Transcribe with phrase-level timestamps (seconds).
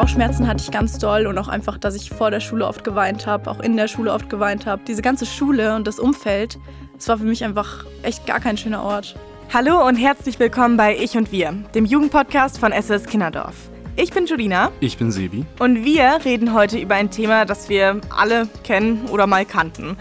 [0.00, 3.26] Bauchschmerzen hatte ich ganz doll und auch einfach, dass ich vor der Schule oft geweint
[3.26, 4.80] habe, auch in der Schule oft geweint habe.
[4.88, 6.58] Diese ganze Schule und das Umfeld,
[6.94, 9.14] das war für mich einfach echt gar kein schöner Ort.
[9.52, 13.54] Hallo und herzlich willkommen bei Ich und Wir, dem Jugendpodcast von SOS Kinderdorf.
[13.96, 14.70] Ich bin Julina.
[14.80, 15.44] Ich bin Sebi.
[15.58, 19.98] Und wir reden heute über ein Thema, das wir alle kennen oder mal kannten.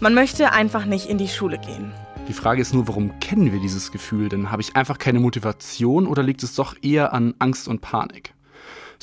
[0.00, 1.92] Man möchte einfach nicht in die Schule gehen.
[2.28, 4.30] Die Frage ist nur, warum kennen wir dieses Gefühl?
[4.30, 8.33] Denn habe ich einfach keine Motivation oder liegt es doch eher an Angst und Panik?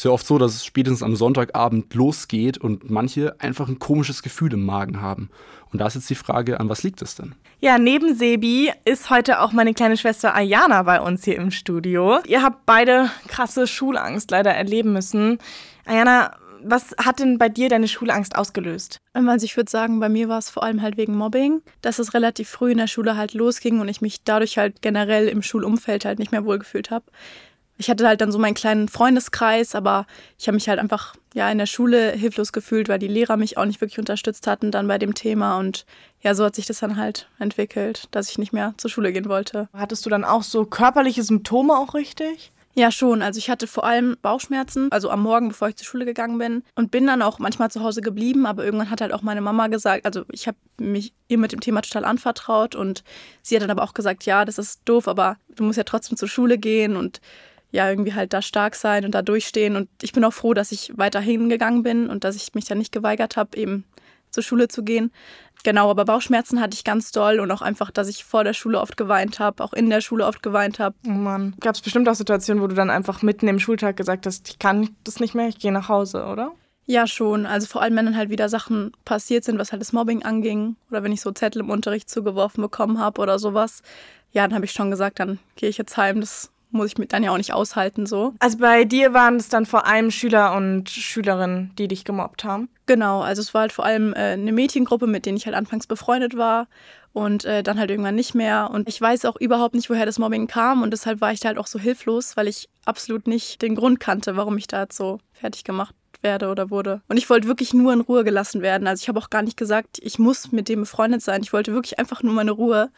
[0.01, 3.77] Es ist ja oft so, dass es spätestens am Sonntagabend losgeht und manche einfach ein
[3.77, 5.29] komisches Gefühl im Magen haben.
[5.71, 7.35] Und da ist jetzt die Frage, an was liegt es denn?
[7.59, 12.17] Ja, neben Sebi ist heute auch meine kleine Schwester Ayana bei uns hier im Studio.
[12.25, 15.37] Ihr habt beide krasse Schulangst leider erleben müssen.
[15.85, 18.97] Ayana, was hat denn bei dir deine Schulangst ausgelöst?
[19.13, 22.15] Also ich würde sagen, bei mir war es vor allem halt wegen Mobbing, dass es
[22.15, 26.05] relativ früh in der Schule halt losging und ich mich dadurch halt generell im Schulumfeld
[26.05, 27.05] halt nicht mehr wohlgefühlt habe
[27.81, 30.05] ich hatte halt dann so meinen kleinen Freundeskreis, aber
[30.37, 33.57] ich habe mich halt einfach ja in der Schule hilflos gefühlt, weil die Lehrer mich
[33.57, 35.87] auch nicht wirklich unterstützt hatten dann bei dem Thema und
[36.21, 39.27] ja, so hat sich das dann halt entwickelt, dass ich nicht mehr zur Schule gehen
[39.27, 39.67] wollte.
[39.73, 42.51] Hattest du dann auch so körperliche Symptome auch richtig?
[42.75, 43.23] Ja, schon.
[43.23, 46.63] Also ich hatte vor allem Bauchschmerzen, also am Morgen, bevor ich zur Schule gegangen bin.
[46.75, 49.67] Und bin dann auch manchmal zu Hause geblieben, aber irgendwann hat halt auch meine Mama
[49.67, 53.03] gesagt, also ich habe mich ihr mit dem Thema total anvertraut und
[53.41, 56.15] sie hat dann aber auch gesagt, ja, das ist doof, aber du musst ja trotzdem
[56.15, 57.19] zur Schule gehen und
[57.71, 59.75] ja, irgendwie halt da stark sein und da durchstehen.
[59.75, 62.77] Und ich bin auch froh, dass ich weiterhin gegangen bin und dass ich mich dann
[62.77, 63.85] nicht geweigert habe, eben
[64.29, 65.11] zur Schule zu gehen.
[65.63, 68.79] Genau, aber Bauchschmerzen hatte ich ganz doll und auch einfach, dass ich vor der Schule
[68.79, 70.95] oft geweint habe, auch in der Schule oft geweint habe.
[71.05, 71.53] Oh Mann.
[71.59, 74.59] Gab es bestimmt auch Situationen, wo du dann einfach mitten im Schultag gesagt hast, ich
[74.59, 76.53] kann das nicht mehr, ich gehe nach Hause, oder?
[76.85, 77.45] Ja, schon.
[77.45, 80.77] Also vor allem, wenn dann halt wieder Sachen passiert sind, was halt das Mobbing anging
[80.89, 83.83] oder wenn ich so Zettel im Unterricht zugeworfen bekommen habe oder sowas.
[84.31, 87.13] Ja, dann habe ich schon gesagt, dann gehe ich jetzt heim, das muss ich mit
[87.13, 88.33] dann ja auch nicht aushalten so.
[88.39, 92.69] Also bei dir waren es dann vor allem Schüler und Schülerinnen, die dich gemobbt haben?
[92.85, 95.87] Genau, also es war halt vor allem äh, eine Mädchengruppe, mit denen ich halt anfangs
[95.87, 96.67] befreundet war
[97.13, 98.69] und äh, dann halt irgendwann nicht mehr.
[98.71, 101.49] Und ich weiß auch überhaupt nicht, woher das Mobbing kam und deshalb war ich da
[101.49, 104.97] halt auch so hilflos, weil ich absolut nicht den Grund kannte, warum ich da jetzt
[104.97, 107.01] so fertig gemacht werde oder wurde.
[107.07, 108.87] Und ich wollte wirklich nur in Ruhe gelassen werden.
[108.87, 111.41] Also ich habe auch gar nicht gesagt, ich muss mit dem befreundet sein.
[111.41, 112.91] Ich wollte wirklich einfach nur meine Ruhe.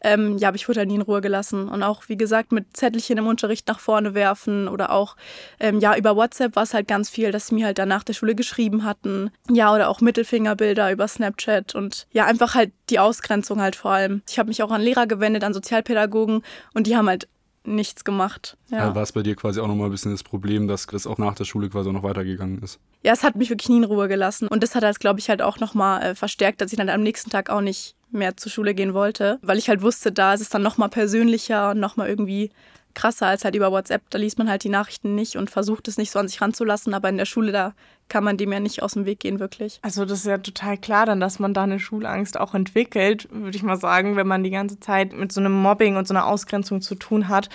[0.00, 1.68] Ähm, ja, aber ich wurde halt nie in Ruhe gelassen.
[1.68, 5.16] Und auch, wie gesagt, mit Zettelchen im Unterricht nach vorne werfen oder auch,
[5.58, 8.04] ähm, ja, über WhatsApp war es halt ganz viel, dass sie mir halt dann nach
[8.04, 9.30] der Schule geschrieben hatten.
[9.50, 14.22] Ja, oder auch Mittelfingerbilder über Snapchat und ja, einfach halt die Ausgrenzung halt vor allem.
[14.28, 16.42] Ich habe mich auch an Lehrer gewendet, an Sozialpädagogen
[16.74, 17.28] und die haben halt
[17.74, 18.56] nichts gemacht.
[18.70, 18.80] Ja.
[18.80, 21.18] Also war es bei dir quasi auch nochmal ein bisschen das Problem, dass das auch
[21.18, 22.78] nach der Schule quasi auch noch weitergegangen ist?
[23.02, 24.48] Ja, es hat mich wirklich nie in Ruhe gelassen.
[24.48, 27.02] Und das hat das, glaube ich, halt auch nochmal äh, verstärkt, dass ich dann am
[27.02, 30.40] nächsten Tag auch nicht mehr zur Schule gehen wollte, weil ich halt wusste, da ist
[30.40, 32.50] es dann nochmal persönlicher und nochmal irgendwie
[32.94, 34.02] krasser als halt über WhatsApp.
[34.10, 36.94] Da liest man halt die Nachrichten nicht und versucht es nicht so an sich ranzulassen,
[36.94, 37.74] aber in der Schule, da
[38.08, 39.78] kann man dem ja nicht aus dem Weg gehen, wirklich.
[39.82, 43.56] Also das ist ja total klar dann, dass man da eine Schulangst auch entwickelt, würde
[43.56, 46.26] ich mal sagen, wenn man die ganze Zeit mit so einem Mobbing und so einer
[46.26, 47.48] Ausgrenzung zu tun hat.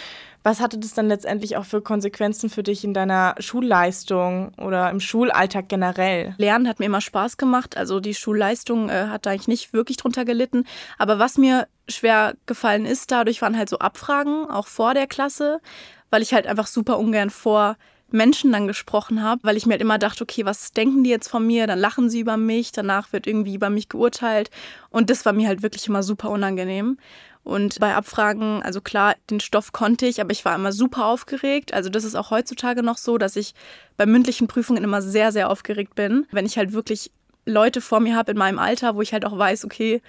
[0.44, 5.00] Was hatte das dann letztendlich auch für Konsequenzen für dich in deiner Schulleistung oder im
[5.00, 6.36] Schulalltag generell?
[6.38, 7.78] Lernen hat mir immer Spaß gemacht.
[7.78, 10.66] Also die Schulleistung äh, hat da eigentlich nicht wirklich drunter gelitten.
[10.98, 15.62] Aber was mir schwer gefallen ist, dadurch waren halt so Abfragen, auch vor der Klasse,
[16.10, 17.78] weil ich halt einfach super ungern vor
[18.14, 21.28] Menschen dann gesprochen habe, weil ich mir halt immer dachte, okay, was denken die jetzt
[21.28, 21.68] von mir?
[21.68, 24.52] Dann lachen sie über mich, danach wird irgendwie über mich geurteilt.
[24.90, 26.98] Und das war mir halt wirklich immer super unangenehm.
[27.44, 31.74] Und bei Abfragen, also klar, den Stoff konnte ich, aber ich war immer super aufgeregt.
[31.74, 33.54] Also das ist auch heutzutage noch so, dass ich
[33.98, 36.26] bei mündlichen Prüfungen immer sehr, sehr aufgeregt bin.
[36.32, 37.12] Wenn ich halt wirklich
[37.46, 40.02] Leute vor mir habe in meinem Alter, wo ich halt auch weiß, okay,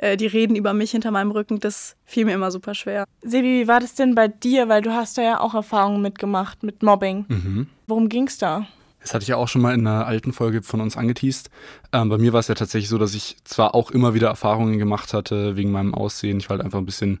[0.00, 3.04] äh, die reden über mich hinter meinem Rücken, das fiel mir immer super schwer.
[3.22, 4.68] Sebi, wie war das denn bei dir?
[4.68, 7.26] Weil du hast da ja auch Erfahrungen mitgemacht mit Mobbing.
[7.28, 7.66] Mhm.
[7.86, 8.66] Worum ging es da?
[9.02, 11.50] Das hatte ich ja auch schon mal in einer alten Folge von uns angeteased.
[11.92, 14.78] Ähm, bei mir war es ja tatsächlich so, dass ich zwar auch immer wieder Erfahrungen
[14.78, 16.38] gemacht hatte wegen meinem Aussehen.
[16.38, 17.20] Ich war halt einfach ein bisschen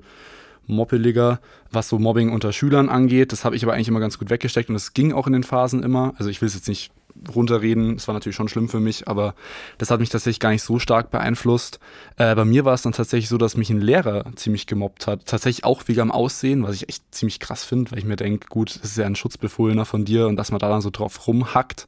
[0.66, 1.40] moppeliger,
[1.70, 3.32] was so Mobbing unter Schülern angeht.
[3.32, 5.42] Das habe ich aber eigentlich immer ganz gut weggesteckt und das ging auch in den
[5.42, 6.14] Phasen immer.
[6.16, 6.92] Also ich will es jetzt nicht
[7.34, 7.96] runterreden.
[7.96, 9.34] Es war natürlich schon schlimm für mich, aber
[9.78, 11.80] das hat mich tatsächlich gar nicht so stark beeinflusst.
[12.16, 15.26] Äh, bei mir war es dann tatsächlich so, dass mich ein Lehrer ziemlich gemobbt hat.
[15.26, 18.48] Tatsächlich auch wegen am Aussehen, was ich echt ziemlich krass finde, weil ich mir denke,
[18.48, 21.26] gut, das ist ja ein Schutzbefohlener von dir und dass man da dann so drauf
[21.26, 21.86] rumhackt.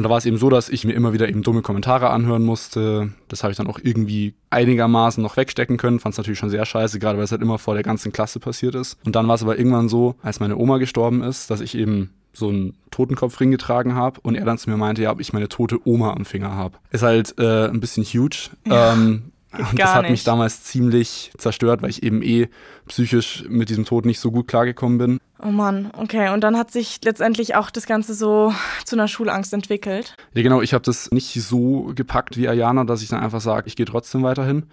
[0.00, 2.42] Und da war es eben so, dass ich mir immer wieder eben dumme Kommentare anhören
[2.42, 3.12] musste.
[3.28, 6.00] Das habe ich dann auch irgendwie einigermaßen noch wegstecken können.
[6.00, 8.40] Fand es natürlich schon sehr scheiße, gerade weil es halt immer vor der ganzen Klasse
[8.40, 8.96] passiert ist.
[9.04, 12.14] Und dann war es aber irgendwann so, als meine Oma gestorben ist, dass ich eben
[12.32, 15.48] so einen Totenkopfring getragen habe und er dann zu mir meinte, ja, ob ich meine
[15.48, 16.78] tote Oma am Finger habe.
[16.90, 18.50] Ist halt äh, ein bisschen huge.
[18.66, 20.12] Ja, ähm, und das hat nicht.
[20.12, 22.48] mich damals ziemlich zerstört, weil ich eben eh
[22.86, 25.20] psychisch mit diesem Tod nicht so gut klargekommen bin.
[25.42, 26.32] Oh Mann, okay.
[26.32, 28.52] Und dann hat sich letztendlich auch das Ganze so
[28.84, 30.14] zu einer Schulangst entwickelt.
[30.34, 30.60] Ja, genau.
[30.60, 33.86] Ich habe das nicht so gepackt wie Ayana, dass ich dann einfach sage, ich gehe
[33.86, 34.64] trotzdem weiterhin.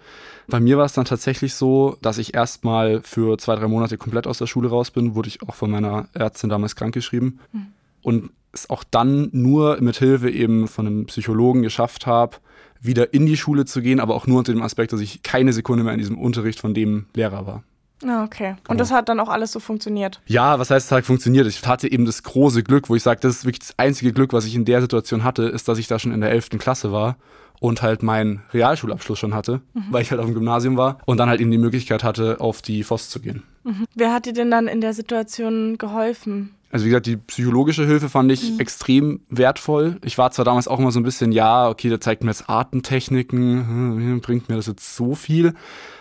[0.46, 4.26] Bei mir war es dann tatsächlich so, dass ich erstmal für zwei, drei Monate komplett
[4.26, 5.14] aus der Schule raus bin.
[5.14, 7.40] Wurde ich auch von meiner Ärztin damals krankgeschrieben.
[7.52, 7.66] Hm.
[8.02, 12.36] Und es auch dann nur mit Hilfe eben von einem Psychologen geschafft habe,
[12.80, 15.52] wieder in die Schule zu gehen, aber auch nur unter dem Aspekt, dass ich keine
[15.52, 17.62] Sekunde mehr in diesem Unterricht von dem Lehrer war.
[18.06, 18.50] Ah, okay.
[18.50, 18.70] Genau.
[18.70, 20.20] Und das hat dann auch alles so funktioniert?
[20.26, 21.46] Ja, was heißt, es hat funktioniert?
[21.46, 24.32] Ich hatte eben das große Glück, wo ich sage, das ist wirklich das einzige Glück,
[24.32, 26.50] was ich in der Situation hatte, ist, dass ich da schon in der 11.
[26.58, 27.16] Klasse war
[27.60, 29.86] und halt meinen Realschulabschluss schon hatte, mhm.
[29.90, 32.62] weil ich halt auf dem Gymnasium war und dann halt eben die Möglichkeit hatte, auf
[32.62, 33.42] die FOS zu gehen.
[33.64, 33.86] Mhm.
[33.94, 36.54] Wer hat dir denn dann in der Situation geholfen?
[36.70, 38.60] Also wie gesagt, die psychologische Hilfe fand ich mhm.
[38.60, 39.96] extrem wertvoll.
[40.04, 42.50] Ich war zwar damals auch immer so ein bisschen, ja, okay, der zeigt mir jetzt
[42.50, 45.54] Atemtechniken, hm, bringt mir das jetzt so viel.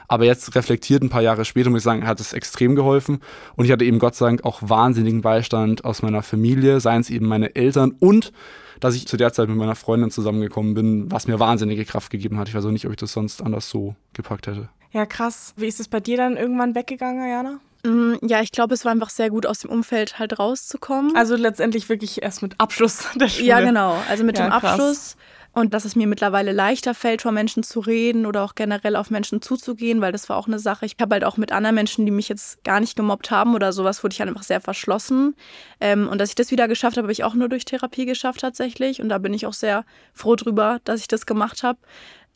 [0.10, 3.20] Aber jetzt reflektiert ein paar Jahre später, muss ich sagen, hat es extrem geholfen.
[3.56, 7.10] Und ich hatte eben Gott sei Dank auch wahnsinnigen Beistand aus meiner Familie, seien es
[7.10, 8.32] eben meine Eltern und
[8.80, 12.38] dass ich zu der Zeit mit meiner Freundin zusammengekommen bin, was mir wahnsinnige Kraft gegeben
[12.38, 12.48] hat.
[12.48, 14.70] Ich weiß auch nicht, ob ich das sonst anders so gepackt hätte.
[14.92, 15.54] Ja, krass.
[15.58, 17.60] Wie ist es bei dir dann irgendwann weggegangen, Ayana?
[17.88, 21.16] Mm, ja, ich glaube, es war einfach sehr gut, aus dem Umfeld halt rauszukommen.
[21.16, 23.48] Also letztendlich wirklich erst mit Abschluss der Schule.
[23.48, 23.98] Ja, genau.
[24.10, 25.16] Also mit ja, dem Abschluss.
[25.16, 25.18] Krass.
[25.54, 29.10] Und dass es mir mittlerweile leichter fällt, vor Menschen zu reden oder auch generell auf
[29.10, 30.86] Menschen zuzugehen, weil das war auch eine Sache.
[30.86, 33.74] Ich habe halt auch mit anderen Menschen, die mich jetzt gar nicht gemobbt haben oder
[33.74, 35.36] sowas, wurde ich halt einfach sehr verschlossen.
[35.82, 38.42] Ähm, und dass ich das wieder geschafft habe, habe ich auch nur durch Therapie geschafft
[38.42, 39.02] tatsächlich.
[39.02, 39.84] Und da bin ich auch sehr
[40.14, 41.80] froh drüber, dass ich das gemacht habe.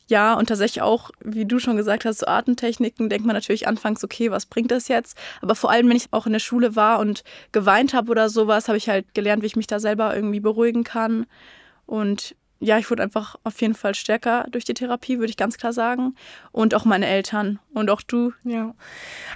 [0.08, 4.04] Ja, und tatsächlich auch, wie du schon gesagt hast, so Atemtechniken, denkt man natürlich anfangs,
[4.04, 5.16] okay, was bringt das jetzt?
[5.40, 7.22] Aber vor allem, wenn ich auch in der Schule war und
[7.52, 10.84] geweint habe oder sowas, habe ich halt gelernt, wie ich mich da selber irgendwie beruhigen
[10.84, 11.26] kann.
[11.86, 15.58] Und ja, ich wurde einfach auf jeden Fall stärker durch die Therapie, würde ich ganz
[15.58, 16.14] klar sagen.
[16.52, 18.32] Und auch meine Eltern und auch du.
[18.44, 18.72] Ja.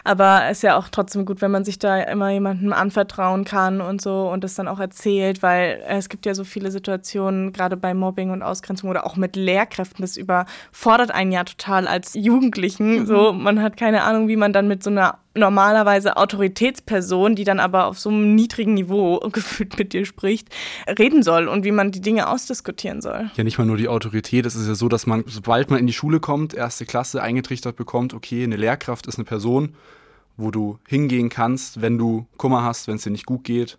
[0.05, 3.81] Aber es ist ja auch trotzdem gut, wenn man sich da immer jemandem anvertrauen kann
[3.81, 7.77] und so und es dann auch erzählt, weil es gibt ja so viele Situationen, gerade
[7.77, 13.01] bei Mobbing und Ausgrenzung oder auch mit Lehrkräften, das überfordert einen ja total als Jugendlichen.
[13.01, 13.07] Mhm.
[13.07, 17.61] So, man hat keine Ahnung, wie man dann mit so einer normalerweise Autoritätsperson, die dann
[17.61, 20.49] aber auf so einem niedrigen Niveau gefühlt mit dir spricht,
[20.99, 23.31] reden soll und wie man die Dinge ausdiskutieren soll.
[23.35, 24.47] Ja, nicht mal nur die Autorität.
[24.47, 27.77] Es ist ja so, dass man, sobald man in die Schule kommt, erste Klasse eingetrichtert
[27.77, 29.75] bekommt, okay, eine Lehrkraft ist eine Person,
[30.37, 33.79] wo du hingehen kannst, wenn du Kummer hast, wenn es dir nicht gut geht.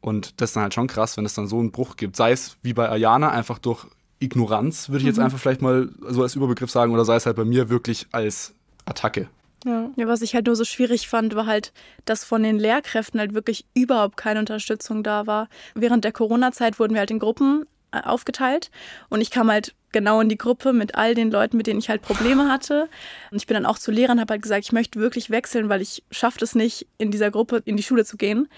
[0.00, 2.16] Und das ist dann halt schon krass, wenn es dann so einen Bruch gibt.
[2.16, 3.84] Sei es wie bei Ayana, einfach durch
[4.20, 5.24] Ignoranz, würde ich jetzt mhm.
[5.24, 8.54] einfach vielleicht mal so als Überbegriff sagen, oder sei es halt bei mir wirklich als
[8.84, 9.28] Attacke.
[9.64, 9.90] Ja.
[9.96, 11.72] ja, was ich halt nur so schwierig fand, war halt,
[12.04, 15.48] dass von den Lehrkräften halt wirklich überhaupt keine Unterstützung da war.
[15.74, 18.70] Während der Corona-Zeit wurden wir halt in Gruppen äh, aufgeteilt
[19.08, 21.88] und ich kam halt genau in die Gruppe mit all den Leuten, mit denen ich
[21.88, 22.88] halt Probleme hatte.
[23.30, 25.80] Und ich bin dann auch zu Lehrern, habe halt gesagt, ich möchte wirklich wechseln, weil
[25.80, 28.48] ich schaffe es nicht, in dieser Gruppe in die Schule zu gehen.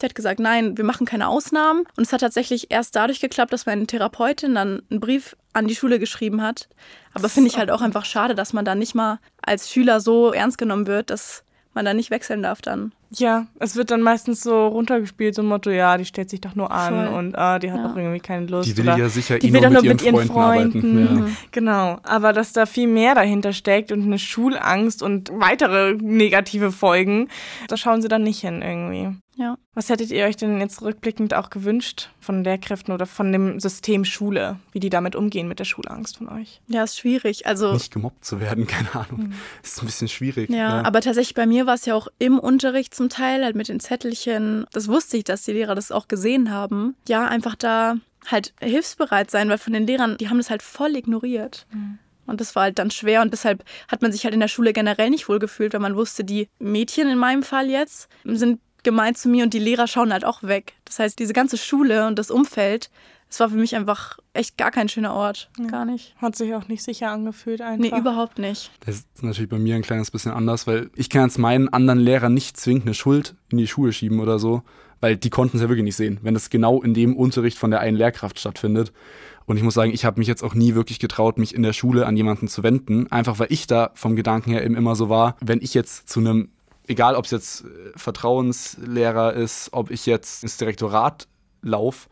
[0.00, 1.84] Sie hat gesagt, nein, wir machen keine Ausnahmen.
[1.96, 5.74] Und es hat tatsächlich erst dadurch geklappt, dass meine Therapeutin dann einen Brief an die
[5.74, 6.68] Schule geschrieben hat.
[7.12, 10.32] Aber finde ich halt auch einfach schade, dass man da nicht mal als Schüler so
[10.32, 11.44] ernst genommen wird, dass
[11.74, 12.92] man da nicht wechseln darf dann.
[13.12, 16.54] Ja, es wird dann meistens so runtergespielt, so ein Motto, ja, die stellt sich doch
[16.54, 17.18] nur an Voll.
[17.18, 17.88] und ah, die hat ja.
[17.88, 18.68] doch irgendwie keine Lust.
[18.68, 21.26] Die will ja sicher die will doch nur mit, ihren Freunden, Freunden.
[21.26, 21.32] Ja.
[21.50, 27.28] Genau, aber dass da viel mehr dahinter steckt und eine Schulangst und weitere negative Folgen,
[27.66, 29.16] da schauen sie dann nicht hin irgendwie.
[29.40, 29.56] Ja.
[29.72, 34.04] Was hättet ihr euch denn jetzt rückblickend auch gewünscht von Lehrkräften oder von dem System
[34.04, 36.60] Schule, wie die damit umgehen mit der Schulangst von euch?
[36.68, 37.46] Ja, ist schwierig.
[37.46, 39.28] Also nicht gemobbt zu werden, keine Ahnung.
[39.28, 39.34] Mhm.
[39.62, 40.50] Ist ein bisschen schwierig.
[40.50, 43.56] Ja, ja, aber tatsächlich bei mir war es ja auch im Unterricht zum Teil halt
[43.56, 44.66] mit den Zettelchen.
[44.72, 46.94] Das wusste ich, dass die Lehrer das auch gesehen haben.
[47.08, 47.94] Ja, einfach da
[48.26, 51.66] halt hilfsbereit sein, weil von den Lehrern, die haben das halt voll ignoriert.
[51.72, 51.98] Mhm.
[52.26, 54.72] Und das war halt dann schwer und deshalb hat man sich halt in der Schule
[54.72, 59.18] generell nicht wohl gefühlt, weil man wusste, die Mädchen in meinem Fall jetzt sind gemeint
[59.18, 60.74] zu mir und die Lehrer schauen halt auch weg.
[60.84, 62.90] Das heißt, diese ganze Schule und das Umfeld,
[63.30, 65.50] es war für mich einfach echt gar kein schöner Ort.
[65.58, 65.66] Ja.
[65.66, 66.14] Gar nicht.
[66.16, 67.78] Hat sich auch nicht sicher angefühlt einfach.
[67.78, 68.70] Nee, überhaupt nicht.
[68.84, 72.00] Das ist natürlich bei mir ein kleines bisschen anders, weil ich kann jetzt meinen anderen
[72.00, 74.62] Lehrern nicht zwingend eine Schuld in die Schuhe schieben oder so,
[75.00, 77.70] weil die konnten es ja wirklich nicht sehen, wenn das genau in dem Unterricht von
[77.70, 78.92] der einen Lehrkraft stattfindet.
[79.46, 81.72] Und ich muss sagen, ich habe mich jetzt auch nie wirklich getraut, mich in der
[81.72, 85.08] Schule an jemanden zu wenden, einfach weil ich da vom Gedanken her eben immer so
[85.08, 86.50] war, wenn ich jetzt zu einem
[86.90, 91.28] egal ob es jetzt äh, Vertrauenslehrer ist, ob ich jetzt ins Direktorat
[91.62, 92.08] laufe,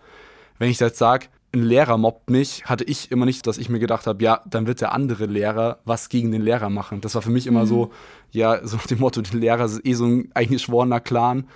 [0.58, 3.78] wenn ich jetzt sage, ein Lehrer mobbt mich, hatte ich immer nicht, dass ich mir
[3.78, 7.00] gedacht habe, ja, dann wird der andere Lehrer was gegen den Lehrer machen.
[7.00, 7.68] Das war für mich immer mhm.
[7.68, 7.90] so,
[8.30, 11.48] ja, so nach dem Motto, der Lehrer ist eh so ein eingeschworener Clan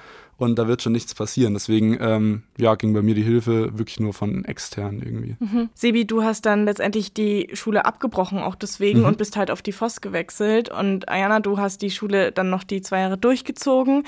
[0.42, 1.54] und da wird schon nichts passieren.
[1.54, 5.36] Deswegen ähm, ja, ging bei mir die Hilfe wirklich nur von extern irgendwie.
[5.38, 5.70] Mhm.
[5.72, 9.06] Sebi, du hast dann letztendlich die Schule abgebrochen, auch deswegen, mhm.
[9.06, 10.68] und bist halt auf die FOS gewechselt.
[10.68, 14.02] Und Ayana, du hast die Schule dann noch die zwei Jahre durchgezogen.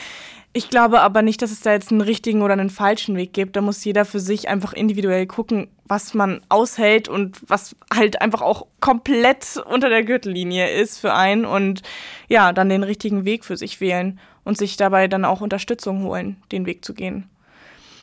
[0.53, 3.55] Ich glaube aber nicht, dass es da jetzt einen richtigen oder einen falschen Weg gibt.
[3.55, 8.41] Da muss jeder für sich einfach individuell gucken, was man aushält und was halt einfach
[8.41, 11.83] auch komplett unter der Gürtellinie ist für einen und
[12.29, 16.37] ja, dann den richtigen Weg für sich wählen und sich dabei dann auch Unterstützung holen,
[16.53, 17.29] den Weg zu gehen.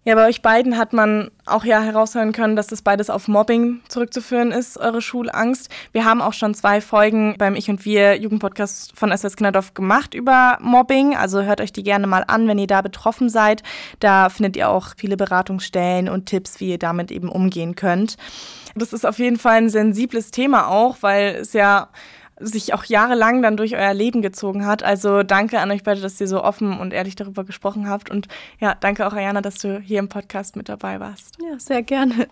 [0.04, 3.82] Ja, bei euch beiden hat man auch ja heraushören können, dass das beides auf Mobbing
[3.88, 5.70] zurückzuführen ist, eure Schulangst.
[5.92, 10.16] Wir haben auch schon zwei Folgen beim Ich und Wir Jugendpodcast von SOS Kinderdorf gemacht
[10.16, 11.16] über Mobbing.
[11.16, 13.62] Also hört euch die gerne mal an, wenn ihr da betroffen seid.
[14.00, 18.18] Da findet ihr auch viele Beratungsstellen und Tipps, wie ihr damit eben umgehen könnt.
[18.74, 21.90] Das ist auf jeden Fall ein sensibles Thema auch, weil es ja
[22.42, 24.84] sich auch jahrelang dann durch euer Leben gezogen hat.
[24.84, 28.10] Also danke an euch beide, dass ihr so offen und ehrlich darüber gesprochen habt.
[28.10, 28.28] Und
[28.60, 31.38] ja, danke auch, Ayana, dass du hier im Podcast mit dabei warst.
[31.42, 32.28] Ja, sehr gerne.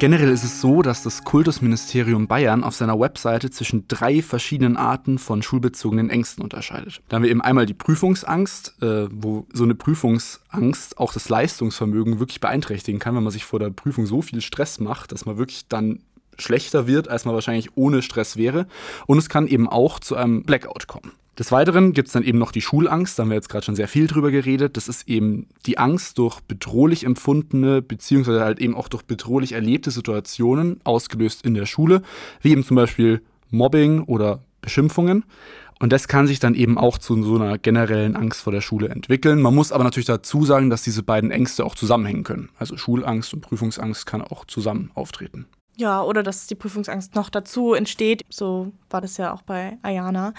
[0.00, 5.18] Generell ist es so, dass das Kultusministerium Bayern auf seiner Webseite zwischen drei verschiedenen Arten
[5.18, 7.02] von schulbezogenen Ängsten unterscheidet.
[7.10, 12.18] Da haben wir eben einmal die Prüfungsangst, äh, wo so eine Prüfungsangst auch das Leistungsvermögen
[12.18, 15.36] wirklich beeinträchtigen kann, wenn man sich vor der Prüfung so viel Stress macht, dass man
[15.36, 16.00] wirklich dann
[16.38, 18.66] schlechter wird, als man wahrscheinlich ohne Stress wäre.
[19.06, 21.12] Und es kann eben auch zu einem Blackout kommen.
[21.38, 23.74] Des Weiteren gibt es dann eben noch die Schulangst, da haben wir jetzt gerade schon
[23.74, 24.76] sehr viel drüber geredet.
[24.76, 29.90] Das ist eben die Angst durch bedrohlich empfundene, beziehungsweise halt eben auch durch bedrohlich erlebte
[29.90, 32.02] Situationen, ausgelöst in der Schule,
[32.42, 35.24] wie eben zum Beispiel Mobbing oder Beschimpfungen.
[35.78, 38.90] Und das kann sich dann eben auch zu so einer generellen Angst vor der Schule
[38.90, 39.40] entwickeln.
[39.40, 42.50] Man muss aber natürlich dazu sagen, dass diese beiden Ängste auch zusammenhängen können.
[42.58, 45.46] Also Schulangst und Prüfungsangst kann auch zusammen auftreten.
[45.80, 48.22] Ja, oder dass die Prüfungsangst noch dazu entsteht.
[48.28, 50.34] So war das ja auch bei Ayana.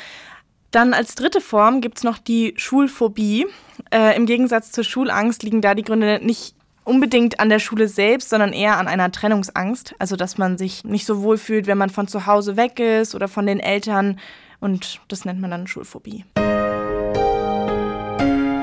[0.70, 3.48] Dann als dritte Form gibt es noch die Schulphobie.
[3.92, 8.30] Äh, Im Gegensatz zur Schulangst liegen da die Gründe nicht unbedingt an der Schule selbst,
[8.30, 9.96] sondern eher an einer Trennungsangst.
[9.98, 13.16] Also dass man sich nicht so wohl fühlt, wenn man von zu Hause weg ist
[13.16, 14.20] oder von den Eltern.
[14.60, 16.24] Und das nennt man dann Schulphobie.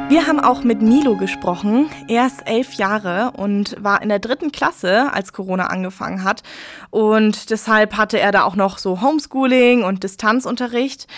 [0.09, 1.91] Wir haben auch mit Milo gesprochen.
[2.09, 6.43] Er ist elf Jahre und war in der dritten Klasse, als Corona angefangen hat.
[6.89, 11.09] Und deshalb hatte er da auch noch so Homeschooling und Distanzunterricht.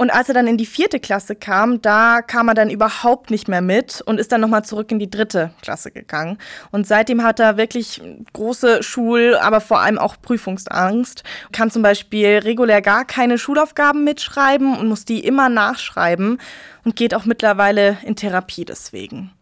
[0.00, 3.48] Und als er dann in die vierte Klasse kam, da kam er dann überhaupt nicht
[3.48, 6.38] mehr mit und ist dann nochmal zurück in die dritte Klasse gegangen.
[6.70, 8.00] Und seitdem hat er wirklich
[8.32, 11.22] große Schul-, aber vor allem auch Prüfungsangst.
[11.52, 16.38] Kann zum Beispiel regulär gar keine Schulaufgaben mitschreiben und muss die immer nachschreiben
[16.82, 19.32] und geht auch mittlerweile in Therapie deswegen.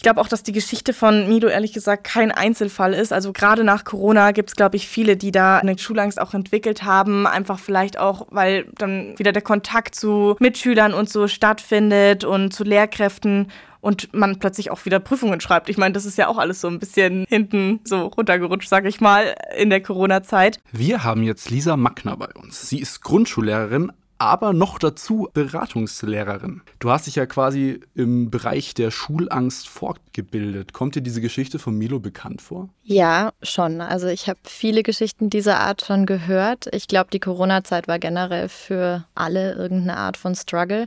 [0.00, 3.12] Ich glaube auch, dass die Geschichte von Mido ehrlich gesagt kein Einzelfall ist.
[3.12, 6.84] Also gerade nach Corona gibt es, glaube ich, viele, die da eine Schulangst auch entwickelt
[6.84, 7.26] haben.
[7.26, 12.64] Einfach vielleicht auch, weil dann wieder der Kontakt zu Mitschülern und so stattfindet und zu
[12.64, 13.48] Lehrkräften
[13.82, 15.68] und man plötzlich auch wieder Prüfungen schreibt.
[15.68, 19.02] Ich meine, das ist ja auch alles so ein bisschen hinten so runtergerutscht, sage ich
[19.02, 20.60] mal, in der Corona-Zeit.
[20.72, 22.70] Wir haben jetzt Lisa Mackner bei uns.
[22.70, 26.60] Sie ist Grundschullehrerin aber noch dazu Beratungslehrerin.
[26.78, 30.74] Du hast dich ja quasi im Bereich der Schulangst fortgebildet.
[30.74, 32.68] Kommt dir diese Geschichte von Milo bekannt vor?
[32.82, 33.80] Ja, schon.
[33.80, 36.68] Also ich habe viele Geschichten dieser Art schon gehört.
[36.74, 40.86] Ich glaube, die Corona-Zeit war generell für alle irgendeine Art von Struggle.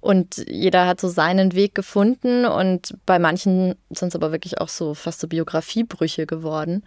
[0.00, 2.44] Und jeder hat so seinen Weg gefunden.
[2.44, 6.82] Und bei manchen sind es aber wirklich auch so fast so Biografiebrüche geworden.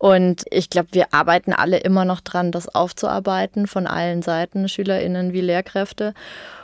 [0.00, 5.34] Und ich glaube, wir arbeiten alle immer noch dran, das aufzuarbeiten von allen Seiten, SchülerInnen
[5.34, 6.14] wie Lehrkräfte.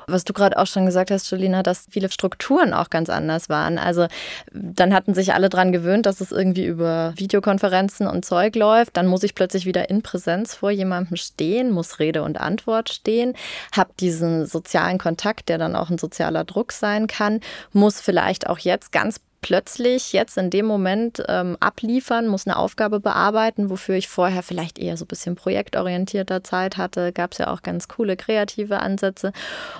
[0.06, 3.76] Was du gerade auch schon gesagt hast, Julina, dass viele Strukturen auch ganz anders waren.
[3.76, 4.06] Also
[4.54, 8.96] dann hatten sich alle dran gewöhnt, dass es irgendwie über Videokonferenzen und Zeug läuft.
[8.96, 13.34] Dann muss ich plötzlich wieder in Präsenz vor jemandem stehen, muss Rede und Antwort stehen,
[13.76, 17.40] habe diesen sozialen Kontakt, der dann auch ein sozialer Druck sein kann,
[17.72, 22.98] muss vielleicht auch jetzt ganz plötzlich jetzt in dem Moment ähm, abliefern, muss eine Aufgabe
[22.98, 27.12] bearbeiten, wofür ich vorher vielleicht eher so ein bisschen projektorientierter Zeit hatte.
[27.12, 29.30] Gab es ja auch ganz coole kreative Ansätze.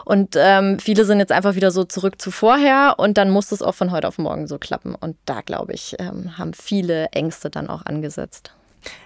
[0.05, 3.61] Und ähm, viele sind jetzt einfach wieder so zurück zu vorher und dann muss es
[3.61, 4.95] auch von heute auf morgen so klappen.
[4.95, 8.55] Und da, glaube ich, ähm, haben viele Ängste dann auch angesetzt.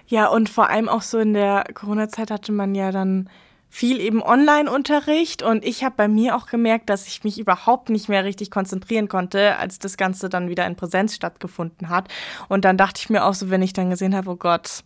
[0.05, 3.31] Ja, und vor allem auch so in der Corona-Zeit hatte man ja dann
[3.73, 8.09] viel eben Online-Unterricht und ich habe bei mir auch gemerkt, dass ich mich überhaupt nicht
[8.09, 12.09] mehr richtig konzentrieren konnte, als das Ganze dann wieder in Präsenz stattgefunden hat.
[12.49, 14.83] Und dann dachte ich mir auch so, wenn ich dann gesehen habe, oh Gott,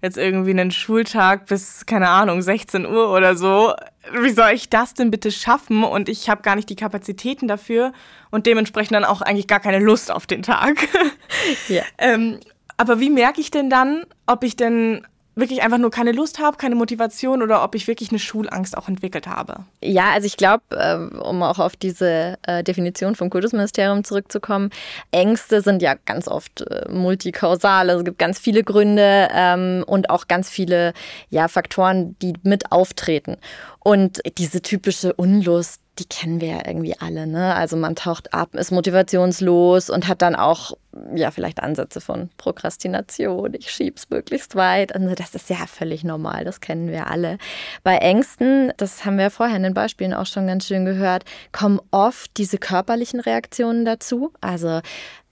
[0.00, 3.74] jetzt irgendwie einen Schultag bis, keine Ahnung, 16 Uhr oder so,
[4.12, 5.82] wie soll ich das denn bitte schaffen?
[5.82, 7.92] Und ich habe gar nicht die Kapazitäten dafür
[8.30, 10.76] und dementsprechend dann auch eigentlich gar keine Lust auf den Tag.
[11.66, 11.82] Ja.
[11.98, 12.38] ähm,
[12.76, 16.56] aber wie merke ich denn dann, ob ich denn wirklich einfach nur keine Lust habe,
[16.56, 19.64] keine Motivation oder ob ich wirklich eine Schulangst auch entwickelt habe.
[19.82, 24.70] Ja, also ich glaube, äh, um auch auf diese äh, Definition vom Kultusministerium zurückzukommen,
[25.10, 27.90] Ängste sind ja ganz oft äh, multikausal.
[27.90, 30.92] Also es gibt ganz viele Gründe ähm, und auch ganz viele
[31.30, 33.36] ja, Faktoren, die mit auftreten.
[33.78, 37.26] Und diese typische Unlust, die kennen wir ja irgendwie alle.
[37.26, 37.54] Ne?
[37.54, 40.72] Also man taucht ab, ist motivationslos und hat dann auch
[41.14, 43.54] ja vielleicht Ansätze von Prokrastination.
[43.54, 44.94] Ich schieb's möglichst weit.
[44.94, 46.44] Also das ist ja völlig normal.
[46.44, 47.38] Das kennen wir alle.
[47.82, 51.80] Bei Ängsten, das haben wir vorher in den Beispielen auch schon ganz schön gehört, kommen
[51.90, 54.32] oft diese körperlichen Reaktionen dazu.
[54.40, 54.80] Also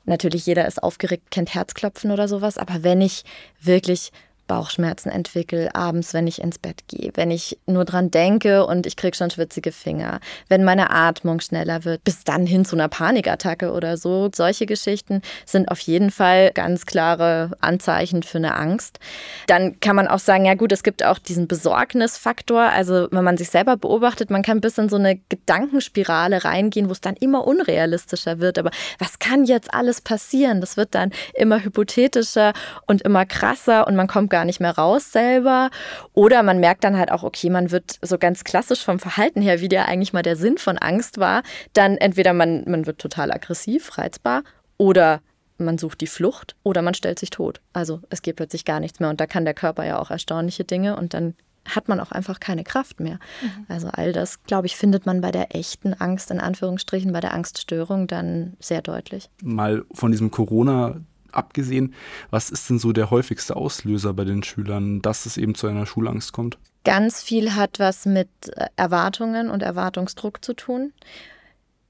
[0.05, 2.59] natürlich jeder ist aufgeregt, kennt Herzklopfen oder sowas.
[2.59, 3.25] Aber wenn ich
[3.61, 4.12] wirklich
[4.49, 8.97] Bauchschmerzen entwickle, abends, wenn ich ins Bett gehe, wenn ich nur dran denke und ich
[8.97, 13.73] kriege schon schwitzige Finger, wenn meine Atmung schneller wird, bis dann hin zu einer Panikattacke
[13.73, 14.31] oder so.
[14.35, 18.99] Solche Geschichten sind auf jeden Fall ganz klare Anzeichen für eine Angst.
[19.47, 22.62] Dann kann man auch sagen, ja gut, es gibt auch diesen Besorgnisfaktor.
[22.62, 26.93] Also wenn man sich selber beobachtet, man kann bis in so eine Gedankenspirale reingehen, wo
[26.93, 28.59] es dann immer unrealistischer wird.
[28.59, 30.61] Aber was kann jetzt alles passieren?
[30.61, 32.55] Das wird dann immer hypothetischer
[32.87, 35.68] und immer krasser und man kommt gar gar nicht mehr raus selber.
[36.12, 39.61] Oder man merkt dann halt auch, okay, man wird so ganz klassisch vom Verhalten her,
[39.61, 41.42] wie der eigentlich mal der Sinn von Angst war,
[41.73, 44.45] dann entweder man, man wird total aggressiv, reizbar
[44.76, 45.21] oder
[45.59, 47.61] man sucht die Flucht oder man stellt sich tot.
[47.73, 50.62] Also es geht plötzlich gar nichts mehr und da kann der Körper ja auch erstaunliche
[50.62, 51.35] Dinge und dann
[51.66, 53.18] hat man auch einfach keine Kraft mehr.
[53.42, 53.66] Mhm.
[53.66, 57.35] Also all das, glaube ich, findet man bei der echten Angst, in Anführungsstrichen, bei der
[57.35, 59.30] Angststörung dann sehr deutlich.
[59.42, 61.00] Mal von diesem Corona
[61.38, 61.95] abgesehen,
[62.30, 65.87] was ist denn so der häufigste Auslöser bei den Schülern, dass es eben zu einer
[65.87, 66.59] Schulangst kommt?
[66.85, 70.92] Ganz viel hat was mit äh, Erwartungen und Erwartungsdruck zu tun.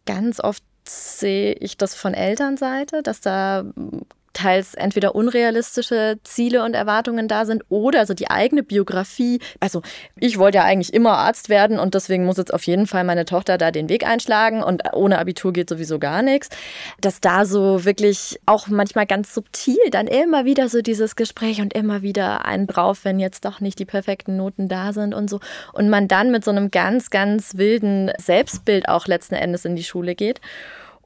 [0.06, 3.64] Ganz oft sehe ich das von Elternseite, dass da
[4.38, 9.40] teils entweder unrealistische Ziele und Erwartungen da sind oder so die eigene Biografie.
[9.58, 9.82] Also
[10.18, 13.24] ich wollte ja eigentlich immer Arzt werden und deswegen muss jetzt auf jeden Fall meine
[13.24, 16.50] Tochter da den Weg einschlagen und ohne Abitur geht sowieso gar nichts.
[17.00, 21.74] Dass da so wirklich auch manchmal ganz subtil dann immer wieder so dieses Gespräch und
[21.74, 25.40] immer wieder ein drauf, wenn jetzt doch nicht die perfekten Noten da sind und so.
[25.72, 29.84] Und man dann mit so einem ganz, ganz wilden Selbstbild auch letzten Endes in die
[29.84, 30.40] Schule geht.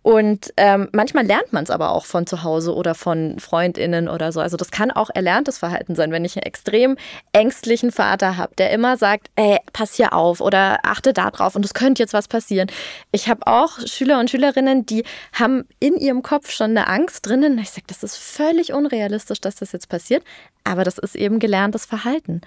[0.02, 4.32] Und ähm, manchmal lernt man es aber auch von zu Hause oder von FreundInnen oder
[4.32, 4.41] so.
[4.41, 6.97] Also das kann auch erlerntes Verhalten sein, wenn ich einen extrem
[7.32, 11.65] ängstlichen Vater habe, der immer sagt, ey, pass hier auf oder achte da drauf und
[11.65, 12.69] es könnte jetzt was passieren.
[13.12, 17.56] Ich habe auch Schüler und Schülerinnen, die haben in ihrem Kopf schon eine Angst drinnen.
[17.58, 20.25] Ich sage, das ist völlig unrealistisch, dass das jetzt passiert,
[20.65, 22.41] aber das ist eben gelerntes Verhalten.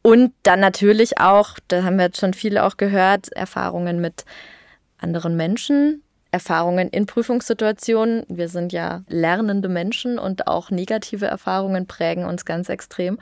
[0.00, 4.24] Und dann natürlich auch, da haben wir jetzt schon viele auch gehört, Erfahrungen mit
[4.98, 6.03] anderen Menschen,
[6.34, 8.24] Erfahrungen in Prüfungssituationen.
[8.28, 13.20] Wir sind ja lernende Menschen und auch negative Erfahrungen prägen uns ganz extrem.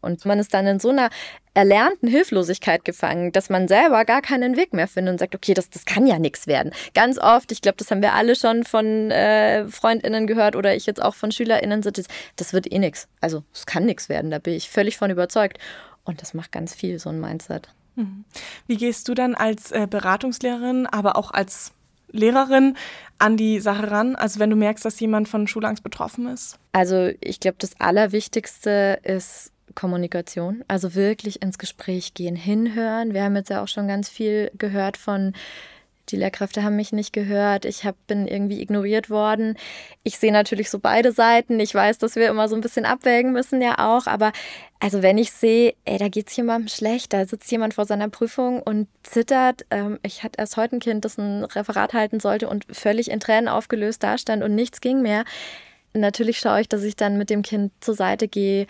[0.00, 1.10] Und man ist dann in so einer
[1.52, 5.68] erlernten Hilflosigkeit gefangen, dass man selber gar keinen Weg mehr findet und sagt, okay, das,
[5.68, 6.72] das kann ja nichts werden.
[6.94, 10.86] Ganz oft, ich glaube, das haben wir alle schon von äh, FreundInnen gehört oder ich
[10.86, 13.08] jetzt auch von SchülerInnen, das wird eh nichts.
[13.20, 15.58] Also es kann nichts werden, da bin ich völlig von überzeugt.
[16.02, 17.68] Und das macht ganz viel, so ein Mindset.
[17.96, 18.24] Mhm.
[18.66, 21.74] Wie gehst du dann als äh, Beratungslehrerin, aber auch als
[22.10, 22.76] Lehrerin
[23.18, 24.16] an die Sache ran?
[24.16, 26.58] Also wenn du merkst, dass jemand von Schulangst betroffen ist?
[26.72, 30.64] Also ich glaube, das Allerwichtigste ist Kommunikation.
[30.68, 33.14] Also wirklich ins Gespräch gehen, hinhören.
[33.14, 35.32] Wir haben jetzt ja auch schon ganz viel gehört von
[36.10, 39.56] die Lehrkräfte haben mich nicht gehört, ich hab, bin irgendwie ignoriert worden.
[40.02, 41.60] Ich sehe natürlich so beide Seiten.
[41.60, 44.32] Ich weiß, dass wir immer so ein bisschen abwägen müssen ja auch, aber
[44.80, 48.08] also wenn ich sehe, ey, da geht es jemandem schlecht, da sitzt jemand vor seiner
[48.08, 49.64] Prüfung und zittert.
[49.70, 53.20] Ähm, ich hatte erst heute ein Kind, das ein Referat halten sollte und völlig in
[53.20, 55.24] Tränen aufgelöst dastand und nichts ging mehr.
[55.94, 58.66] Natürlich schaue ich, dass ich dann mit dem Kind zur Seite gehe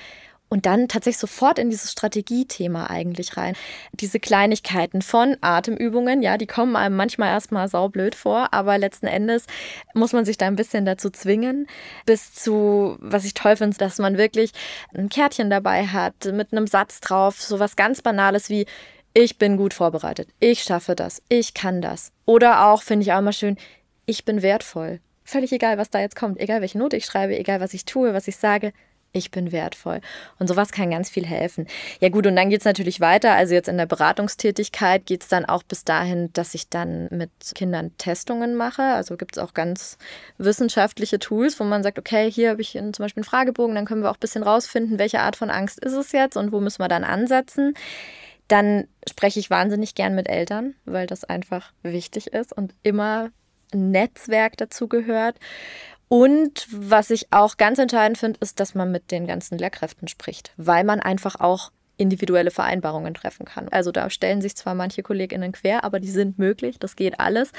[0.55, 3.57] und dann tatsächlich sofort in dieses Strategiethema eigentlich rein.
[3.91, 9.47] Diese Kleinigkeiten von Atemübungen, ja, die kommen einem manchmal erstmal saublöd vor, aber letzten Endes
[9.95, 11.67] muss man sich da ein bisschen dazu zwingen,
[12.07, 14.53] bis zu, was ich toll finde, dass man wirklich
[14.95, 18.67] ein Kärtchen dabei hat, mit einem Satz drauf, so was ganz Banales wie,
[19.13, 22.13] ich bin gut vorbereitet, ich schaffe das, ich kann das.
[22.27, 23.57] Oder auch, finde ich auch immer schön,
[24.07, 25.01] ich bin wertvoll.
[25.25, 28.15] Völlig egal, was da jetzt kommt, egal welche Note ich schreibe, egal was ich tue,
[28.15, 28.73] was ich sage,
[29.15, 30.01] ich bin wertvoll.
[30.41, 31.67] Und sowas kann ganz viel helfen.
[32.01, 33.33] Ja gut, und dann geht es natürlich weiter.
[33.33, 37.31] Also jetzt in der Beratungstätigkeit geht es dann auch bis dahin, dass ich dann mit
[37.55, 38.83] Kindern Testungen mache.
[38.83, 39.99] Also gibt es auch ganz
[40.37, 44.03] wissenschaftliche Tools, wo man sagt, okay, hier habe ich zum Beispiel einen Fragebogen, dann können
[44.03, 46.83] wir auch ein bisschen rausfinden, welche Art von Angst ist es jetzt und wo müssen
[46.83, 47.75] wir dann ansetzen.
[48.49, 53.31] Dann spreche ich wahnsinnig gern mit Eltern, weil das einfach wichtig ist und immer
[53.73, 55.37] ein Netzwerk dazu gehört.
[56.09, 60.53] Und was ich auch ganz entscheidend finde, ist, dass man mit den ganzen Lehrkräften spricht,
[60.57, 63.69] weil man einfach auch individuelle Vereinbarungen treffen kann.
[63.69, 67.53] Also da stellen sich zwar manche KollegInnen quer, aber die sind möglich, das geht alles.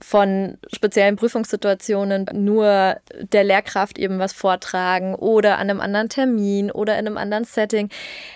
[0.00, 6.98] Von speziellen Prüfungssituationen nur der Lehrkraft eben was vortragen oder an einem anderen Termin oder
[6.98, 7.88] in einem anderen Setting.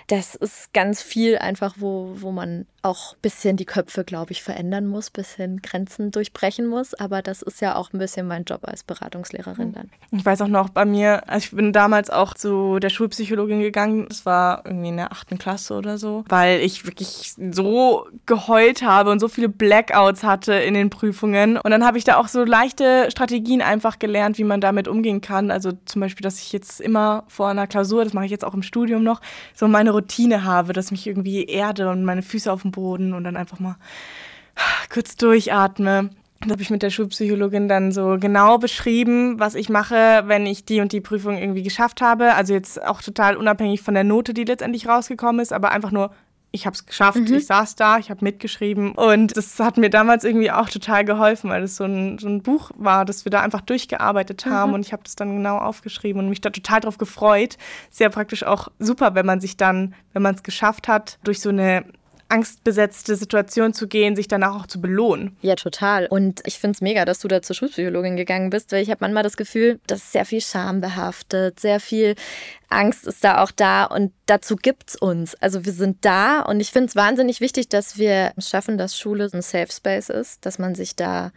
[0.07, 4.42] Das ist ganz viel einfach, wo, wo man auch ein bisschen die Köpfe, glaube ich,
[4.42, 6.95] verändern muss, ein bisschen Grenzen durchbrechen muss.
[6.95, 9.90] Aber das ist ja auch ein bisschen mein Job als Beratungslehrerin dann.
[10.11, 14.07] Ich weiß auch noch bei mir, also ich bin damals auch zu der Schulpsychologin gegangen.
[14.09, 19.11] Das war irgendwie in der achten Klasse oder so, weil ich wirklich so geheult habe
[19.11, 21.59] und so viele Blackouts hatte in den Prüfungen.
[21.59, 25.21] Und dann habe ich da auch so leichte Strategien einfach gelernt, wie man damit umgehen
[25.21, 25.53] kann.
[25.53, 28.55] Also zum Beispiel, dass ich jetzt immer vor einer Klausur, das mache ich jetzt auch
[28.55, 29.21] im Studium noch,
[29.55, 33.24] so meine Routine habe, dass mich irgendwie erde und meine Füße auf dem Boden und
[33.24, 33.76] dann einfach mal
[34.92, 36.11] kurz durchatme.
[36.40, 40.64] Da habe ich mit der Schulpsychologin dann so genau beschrieben, was ich mache, wenn ich
[40.64, 42.35] die und die Prüfung irgendwie geschafft habe.
[42.35, 46.11] Also jetzt auch total unabhängig von der Note, die letztendlich rausgekommen ist, aber einfach nur,
[46.50, 47.35] ich habe es geschafft, mhm.
[47.35, 51.48] ich saß da, ich habe mitgeschrieben und das hat mir damals irgendwie auch total geholfen,
[51.48, 54.74] weil das so ein, so ein Buch war, das wir da einfach durchgearbeitet haben mhm.
[54.74, 57.56] und ich habe das dann genau aufgeschrieben und mich da total drauf gefreut.
[57.88, 61.50] Sehr praktisch auch super, wenn man sich dann, wenn man es geschafft hat, durch so
[61.50, 61.85] eine
[62.33, 65.37] angstbesetzte Situation zu gehen, sich danach auch zu belohnen.
[65.42, 66.07] Ja, total.
[66.07, 68.99] Und ich finde es mega, dass du da zur Schulpsychologin gegangen bist, weil ich habe
[69.01, 72.14] manchmal das Gefühl, dass sehr viel Scham behaftet, sehr viel
[72.71, 75.35] Angst ist da auch da und dazu gibt es uns.
[75.42, 78.99] Also wir sind da und ich finde es wahnsinnig wichtig, dass wir es schaffen, dass
[78.99, 81.33] Schule ein Safe Space ist, dass man sich da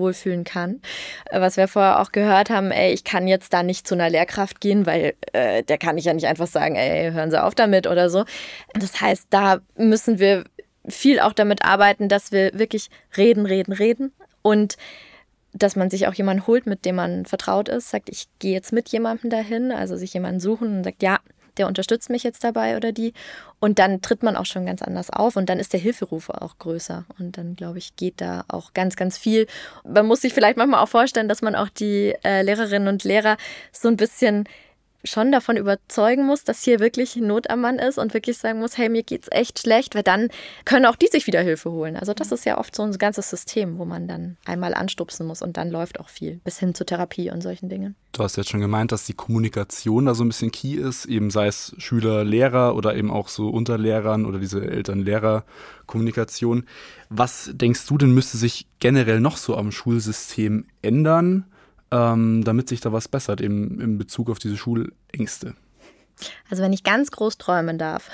[0.00, 0.80] wohlfühlen kann.
[1.26, 4.10] Äh, was wir vorher auch gehört haben, ey, ich kann jetzt da nicht zu einer
[4.10, 7.54] Lehrkraft gehen, weil äh, der kann ich ja nicht einfach sagen, ey, hören Sie auf
[7.54, 8.24] damit oder so.
[8.74, 10.44] Das heißt, da müssen wir
[10.88, 14.76] viel auch damit arbeiten, dass wir wirklich reden, reden, reden und
[15.52, 18.72] dass man sich auch jemanden holt, mit dem man vertraut ist, sagt, ich gehe jetzt
[18.72, 21.18] mit jemandem dahin, also sich jemanden suchen und sagt, ja,
[21.58, 23.12] der unterstützt mich jetzt dabei oder die.
[23.58, 26.58] Und dann tritt man auch schon ganz anders auf und dann ist der Hilferuf auch
[26.58, 27.04] größer.
[27.18, 29.46] Und dann, glaube ich, geht da auch ganz, ganz viel.
[29.84, 33.36] Man muss sich vielleicht manchmal auch vorstellen, dass man auch die äh, Lehrerinnen und Lehrer
[33.72, 34.48] so ein bisschen
[35.04, 38.76] schon davon überzeugen muss, dass hier wirklich Not am Mann ist und wirklich sagen muss,
[38.76, 40.28] hey, mir geht's echt schlecht, weil dann
[40.64, 41.96] können auch die sich wieder Hilfe holen.
[41.96, 45.42] Also das ist ja oft so ein ganzes System, wo man dann einmal anstupsen muss
[45.42, 47.94] und dann läuft auch viel, bis hin zur Therapie und solchen Dingen.
[48.12, 51.30] Du hast jetzt schon gemeint, dass die Kommunikation da so ein bisschen key ist, eben
[51.30, 56.64] sei es Schüler, Lehrer oder eben auch so unter Lehrern oder diese Eltern-Lehrer-Kommunikation.
[57.08, 61.46] Was denkst du denn müsste sich generell noch so am Schulsystem ändern?
[61.90, 65.54] Ähm, damit sich da was bessert, eben in Bezug auf diese Schulängste.
[66.50, 68.10] Also wenn ich ganz groß träumen darf,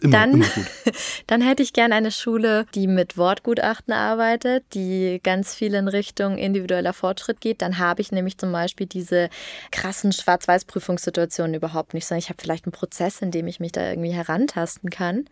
[0.00, 0.46] immer, dann, immer
[1.26, 6.38] dann hätte ich gerne eine Schule, die mit Wortgutachten arbeitet, die ganz viel in Richtung
[6.38, 7.62] individueller Fortschritt geht.
[7.62, 9.28] Dann habe ich nämlich zum Beispiel diese
[9.70, 13.88] krassen Schwarz-Weiß-Prüfungssituationen überhaupt nicht, sondern ich habe vielleicht einen Prozess, in dem ich mich da
[13.88, 15.26] irgendwie herantasten kann.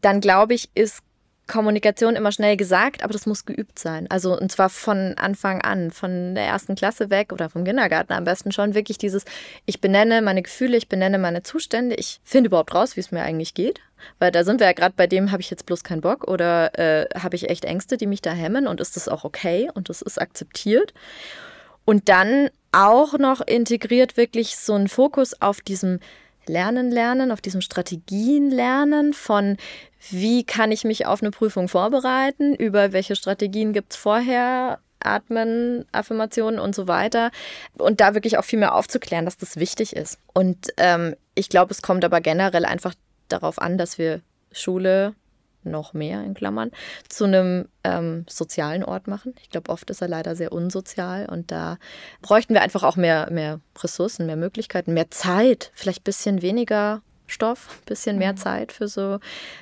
[0.00, 1.02] Dann glaube ich, ist
[1.46, 4.06] Kommunikation immer schnell gesagt, aber das muss geübt sein.
[4.10, 8.24] Also und zwar von Anfang an, von der ersten Klasse weg oder vom Kindergarten am
[8.24, 9.24] besten schon wirklich dieses,
[9.66, 13.22] ich benenne meine Gefühle, ich benenne meine Zustände, ich finde überhaupt raus, wie es mir
[13.22, 13.80] eigentlich geht.
[14.18, 16.76] Weil da sind wir ja gerade bei dem, habe ich jetzt bloß keinen Bock oder
[16.78, 19.88] äh, habe ich echt Ängste, die mich da hemmen und ist das auch okay und
[19.88, 20.94] das ist akzeptiert.
[21.84, 26.00] Und dann auch noch integriert wirklich so ein Fokus auf diesem
[26.46, 29.56] Lernen, Lernen, auf diesem Strategien lernen von
[30.10, 35.84] wie kann ich mich auf eine Prüfung vorbereiten, über welche Strategien gibt es vorher, Atmen,
[35.92, 37.30] Affirmationen und so weiter.
[37.78, 40.18] Und da wirklich auch viel mehr aufzuklären, dass das wichtig ist.
[40.32, 42.94] Und ähm, ich glaube, es kommt aber generell einfach
[43.28, 45.14] darauf an, dass wir Schule
[45.64, 46.70] noch mehr in Klammern,
[47.08, 49.34] zu einem ähm, sozialen Ort machen.
[49.42, 51.78] Ich glaube, oft ist er leider sehr unsozial und da
[52.20, 57.02] bräuchten wir einfach auch mehr, mehr Ressourcen, mehr Möglichkeiten, mehr Zeit, vielleicht ein bisschen weniger
[57.26, 58.36] Stoff, ein bisschen mehr mhm.
[58.36, 59.18] Zeit für so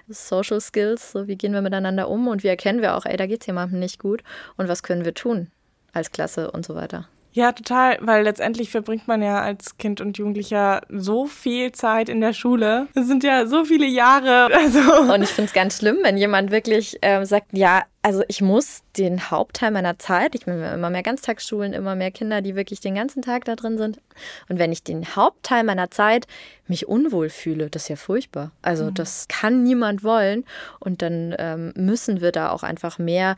[0.08, 3.26] Social Skills, so wie gehen wir miteinander um und wie erkennen wir auch, ey, da
[3.26, 4.22] geht es jemandem nicht gut
[4.56, 5.50] und was können wir tun
[5.92, 7.08] als Klasse und so weiter.
[7.32, 12.20] Ja, total, weil letztendlich verbringt man ja als Kind und Jugendlicher so viel Zeit in
[12.20, 12.88] der Schule.
[12.94, 14.48] Es sind ja so viele Jahre.
[14.60, 14.80] Also.
[15.12, 18.82] Und ich finde es ganz schlimm, wenn jemand wirklich äh, sagt, ja, also ich muss
[18.98, 22.94] den Hauptteil meiner Zeit, ich meine immer mehr Ganztagsschulen, immer mehr Kinder, die wirklich den
[22.94, 24.00] ganzen Tag da drin sind.
[24.48, 26.26] Und wenn ich den Hauptteil meiner Zeit
[26.66, 28.52] mich unwohl fühle, das ist ja furchtbar.
[28.60, 28.94] Also mhm.
[28.94, 30.44] das kann niemand wollen.
[30.78, 33.36] Und dann ähm, müssen wir da auch einfach mehr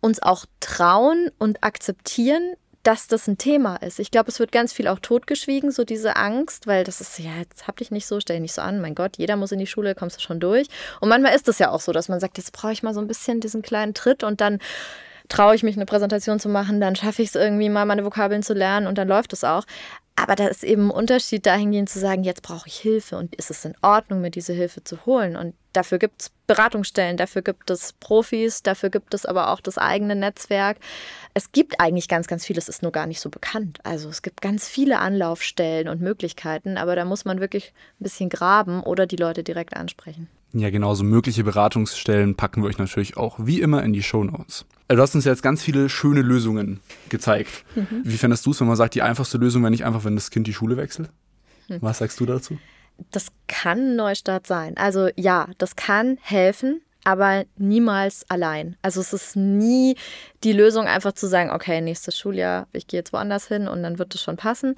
[0.00, 3.98] uns auch trauen und akzeptieren, dass das ein Thema ist.
[3.98, 7.36] Ich glaube, es wird ganz viel auch totgeschwiegen, so diese Angst, weil das ist, ja,
[7.38, 9.58] jetzt hab dich nicht so, stell dich nicht so an, mein Gott, jeder muss in
[9.58, 10.68] die Schule, kommst du schon durch.
[11.00, 13.00] Und manchmal ist es ja auch so, dass man sagt, jetzt brauche ich mal so
[13.00, 14.58] ein bisschen diesen kleinen Tritt und dann
[15.28, 18.42] traue ich mich, eine Präsentation zu machen, dann schaffe ich es irgendwie mal, meine Vokabeln
[18.42, 19.64] zu lernen und dann läuft es auch.
[20.16, 23.50] Aber da ist eben ein Unterschied dahingehend zu sagen, jetzt brauche ich Hilfe und ist
[23.50, 25.36] es in Ordnung, mir diese Hilfe zu holen?
[25.36, 29.78] Und dafür gibt es Beratungsstellen, dafür gibt es Profis, dafür gibt es aber auch das
[29.78, 30.78] eigene Netzwerk.
[31.32, 33.78] Es gibt eigentlich ganz, ganz viel, es ist nur gar nicht so bekannt.
[33.84, 38.30] Also es gibt ganz viele Anlaufstellen und Möglichkeiten, aber da muss man wirklich ein bisschen
[38.30, 40.28] graben oder die Leute direkt ansprechen.
[40.52, 44.24] Ja, genau, so mögliche Beratungsstellen packen wir euch natürlich auch wie immer in die Show
[44.24, 44.66] Notes.
[44.88, 47.64] Also du hast uns jetzt ganz viele schöne Lösungen gezeigt.
[47.76, 48.02] Mhm.
[48.02, 50.32] Wie fändest du es, wenn man sagt, die einfachste Lösung wäre nicht einfach, wenn das
[50.32, 51.10] Kind die Schule wechselt?
[51.68, 51.78] Mhm.
[51.80, 52.58] Was sagst du dazu?
[53.10, 54.76] Das kann ein Neustart sein.
[54.76, 58.76] Also ja, das kann helfen, aber niemals allein.
[58.82, 59.96] Also es ist nie
[60.44, 63.98] die Lösung, einfach zu sagen, okay, nächstes Schuljahr, ich gehe jetzt woanders hin und dann
[63.98, 64.76] wird es schon passen.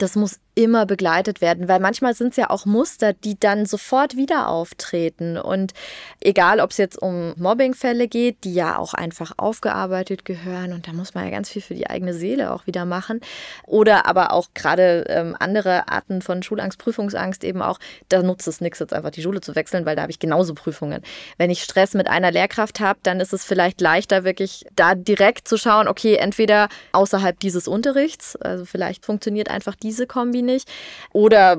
[0.00, 4.16] Das muss immer begleitet werden, weil manchmal sind es ja auch Muster, die dann sofort
[4.16, 5.38] wieder auftreten.
[5.38, 5.72] Und
[6.20, 10.92] egal, ob es jetzt um Mobbingfälle geht, die ja auch einfach aufgearbeitet gehören und da
[10.92, 13.20] muss man ja ganz viel für die eigene Seele auch wieder machen.
[13.66, 18.60] Oder aber auch gerade ähm, andere Arten von Schulangst, Prüfungsangst eben auch, da nutzt es
[18.60, 21.02] nichts, jetzt einfach die Schule zu wechseln, weil da habe ich genauso Prüfungen.
[21.38, 25.46] Wenn ich Stress mit einer Lehrkraft habe, dann ist es vielleicht leichter, wirklich da direkt
[25.46, 30.70] zu schauen, okay, entweder außerhalb dieses Unterrichts, also vielleicht funktioniert einfach diese Kombi nicht
[31.12, 31.58] oder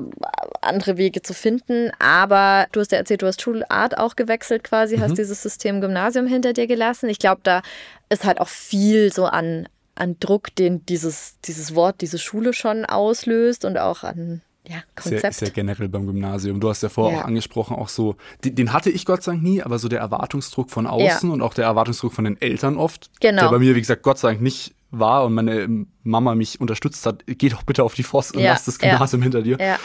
[0.62, 1.90] andere Wege zu finden.
[1.98, 5.02] Aber du hast ja erzählt, du hast Schulart auch gewechselt quasi, mhm.
[5.02, 7.08] hast dieses System Gymnasium hinter dir gelassen.
[7.08, 7.62] Ich glaube, da
[8.08, 12.86] ist halt auch viel so an, an Druck, den dieses, dieses Wort, diese Schule schon
[12.86, 15.24] auslöst und auch an ja, Konzept.
[15.24, 16.60] Ist ja, generell beim Gymnasium.
[16.60, 17.22] Du hast ja vorher ja.
[17.22, 20.00] auch angesprochen, auch so, den, den, hatte ich Gott sei Dank nie, aber so der
[20.00, 21.34] Erwartungsdruck von außen ja.
[21.34, 23.10] und auch der Erwartungsdruck von den Eltern oft.
[23.20, 23.42] Genau.
[23.42, 27.04] Der bei mir, wie gesagt, Gott sei Dank nicht war und meine Mama mich unterstützt
[27.06, 29.58] hat, geh doch bitte auf die Forst und ja, lass das Gymnasium ja, hinter dir.
[29.58, 29.78] Ja.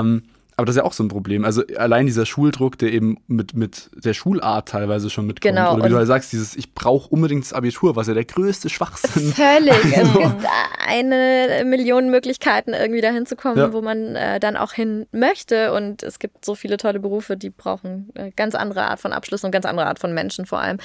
[0.00, 0.22] Ähm,
[0.56, 1.44] aber das ist ja auch so ein Problem.
[1.44, 5.56] Also allein dieser Schuldruck, der eben mit, mit der Schulart teilweise schon mitkommt.
[5.56, 5.74] Genau.
[5.74, 8.68] Oder wie du halt sagst, dieses Ich brauche unbedingt das Abitur, was ja der größte
[8.68, 9.34] Schwachsinn ist.
[9.36, 9.74] Völlig.
[9.94, 10.20] Also.
[10.20, 10.46] Es gibt
[10.86, 13.72] eine Million Möglichkeiten, irgendwie dahin zu kommen, ja.
[13.72, 15.72] wo man äh, dann auch hin möchte.
[15.72, 19.44] Und es gibt so viele tolle Berufe, die brauchen eine ganz andere Art von Abschluss
[19.44, 20.78] und ganz andere Art von Menschen vor allem.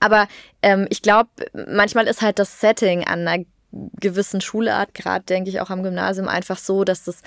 [0.00, 0.26] Aber
[0.62, 1.30] ähm, ich glaube,
[1.68, 3.44] manchmal ist halt das Setting an einer
[4.00, 7.22] gewissen Schulart, gerade denke ich auch am Gymnasium, einfach so, dass das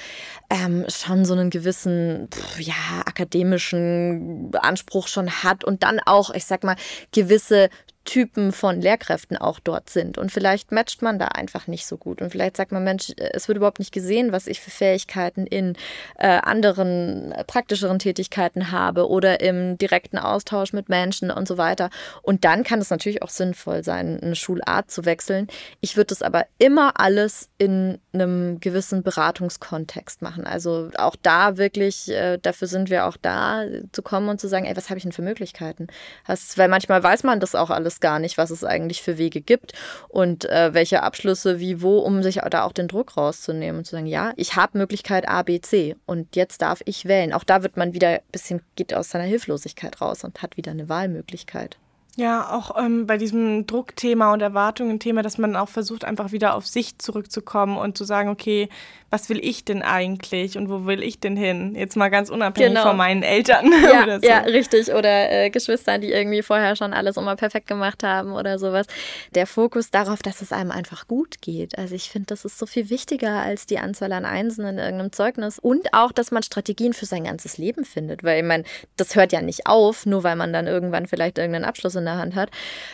[0.50, 2.30] ähm, schon so einen gewissen,
[2.60, 2.74] ja,
[3.06, 6.76] akademischen Anspruch schon hat und dann auch, ich sag mal,
[7.12, 7.70] gewisse
[8.06, 10.18] Typen von Lehrkräften auch dort sind.
[10.18, 12.22] Und vielleicht matcht man da einfach nicht so gut.
[12.22, 15.76] Und vielleicht sagt man, Mensch, es wird überhaupt nicht gesehen, was ich für Fähigkeiten in
[16.18, 21.90] äh, anderen äh, praktischeren Tätigkeiten habe oder im direkten Austausch mit Menschen und so weiter.
[22.22, 25.48] Und dann kann es natürlich auch sinnvoll sein, eine Schulart zu wechseln.
[25.82, 30.46] Ich würde es aber immer alles in einem gewissen Beratungskontext machen.
[30.46, 34.66] Also auch da wirklich, äh, dafür sind wir auch da, zu kommen und zu sagen,
[34.66, 35.88] ey, was habe ich denn für Möglichkeiten?
[36.28, 39.42] Das, weil manchmal weiß man das auch alles gar nicht, was es eigentlich für Wege
[39.42, 39.74] gibt
[40.10, 43.92] und äh, welche Abschlüsse wie wo, um sich da auch den Druck rauszunehmen und zu
[43.92, 47.34] sagen, ja, ich habe Möglichkeit A, B, C und jetzt darf ich wählen.
[47.34, 50.72] Auch da wird man wieder ein bisschen, geht aus seiner Hilflosigkeit raus und hat wieder
[50.72, 51.78] eine Wahlmöglichkeit.
[52.18, 56.66] Ja, auch ähm, bei diesem Druckthema und Erwartungen-Thema, dass man auch versucht, einfach wieder auf
[56.66, 58.70] sich zurückzukommen und zu sagen, okay,
[59.16, 61.74] was will ich denn eigentlich und wo will ich denn hin?
[61.74, 62.90] Jetzt mal ganz unabhängig genau.
[62.90, 64.28] von meinen Eltern ja, oder so.
[64.28, 64.94] Ja, richtig.
[64.94, 68.88] Oder äh, Geschwistern, die irgendwie vorher schon alles immer perfekt gemacht haben oder sowas.
[69.34, 71.78] Der Fokus darauf, dass es einem einfach gut geht.
[71.78, 75.14] Also ich finde, das ist so viel wichtiger als die Anzahl an Einsen in irgendeinem
[75.14, 75.60] Zeugnis.
[75.60, 78.22] Und auch, dass man Strategien für sein ganzes Leben findet.
[78.22, 78.66] Weil ich meine,
[78.98, 82.18] das hört ja nicht auf, nur weil man dann irgendwann vielleicht irgendeinen Abschluss in der
[82.18, 82.50] Hand hat.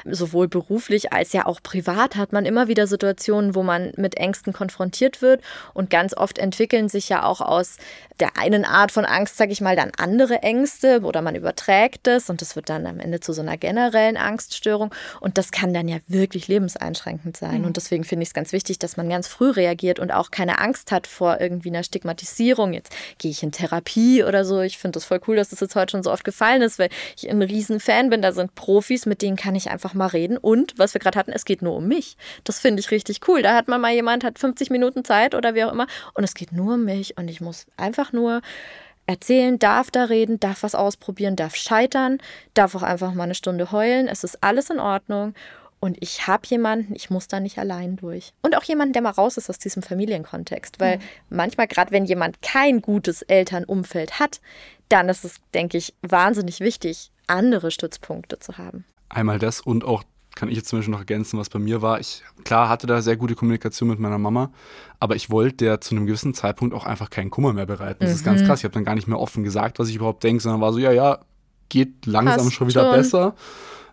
[0.05, 4.53] Sowohl beruflich als ja auch privat hat man immer wieder Situationen, wo man mit Ängsten
[4.53, 5.41] konfrontiert wird
[5.73, 7.77] und ganz ganz oft entwickeln sich ja auch aus
[8.19, 12.29] der einen Art von Angst, sage ich mal, dann andere Ängste oder man überträgt es
[12.29, 15.87] und das wird dann am Ende zu so einer generellen Angststörung und das kann dann
[15.87, 17.61] ja wirklich lebenseinschränkend sein.
[17.61, 17.67] Mhm.
[17.67, 20.59] Und deswegen finde ich es ganz wichtig, dass man ganz früh reagiert und auch keine
[20.59, 22.73] Angst hat vor irgendwie einer Stigmatisierung.
[22.73, 24.61] Jetzt gehe ich in Therapie oder so.
[24.61, 26.89] Ich finde das voll cool, dass das jetzt heute schon so oft gefallen ist, weil
[27.17, 28.21] ich ein riesen Fan bin.
[28.21, 30.37] Da sind Profis, mit denen kann ich einfach mal reden.
[30.37, 32.17] Und was wir gerade hatten, es geht nur um mich.
[32.43, 33.41] Das finde ich richtig cool.
[33.41, 36.33] Da hat man mal jemand, hat 50 Minuten Zeit oder wie auch immer und es
[36.33, 38.41] geht nur um mich und ich muss einfach nur
[39.07, 42.19] erzählen, darf da reden, darf was ausprobieren, darf scheitern,
[42.53, 44.07] darf auch einfach mal eine Stunde heulen.
[44.07, 45.33] Es ist alles in Ordnung.
[45.79, 48.33] Und ich habe jemanden, ich muss da nicht allein durch.
[48.43, 50.79] Und auch jemanden, der mal raus ist aus diesem Familienkontext.
[50.79, 51.01] Weil mhm.
[51.29, 54.41] manchmal, gerade wenn jemand kein gutes Elternumfeld hat,
[54.89, 58.85] dann ist es, denke ich, wahnsinnig wichtig, andere Stützpunkte zu haben.
[59.09, 60.03] Einmal das und auch
[60.35, 61.99] kann ich jetzt zum Beispiel noch ergänzen, was bei mir war.
[61.99, 64.51] Ich, klar, hatte da sehr gute Kommunikation mit meiner Mama,
[64.99, 67.99] aber ich wollte der zu einem gewissen Zeitpunkt auch einfach keinen Kummer mehr bereiten.
[67.99, 68.15] Das mhm.
[68.15, 68.45] ist ganz mhm.
[68.45, 68.59] krass.
[68.59, 70.79] Ich habe dann gar nicht mehr offen gesagt, was ich überhaupt denke, sondern war so,
[70.79, 71.19] ja, ja,
[71.69, 72.91] geht langsam Passt schon wieder schon.
[72.93, 73.35] besser.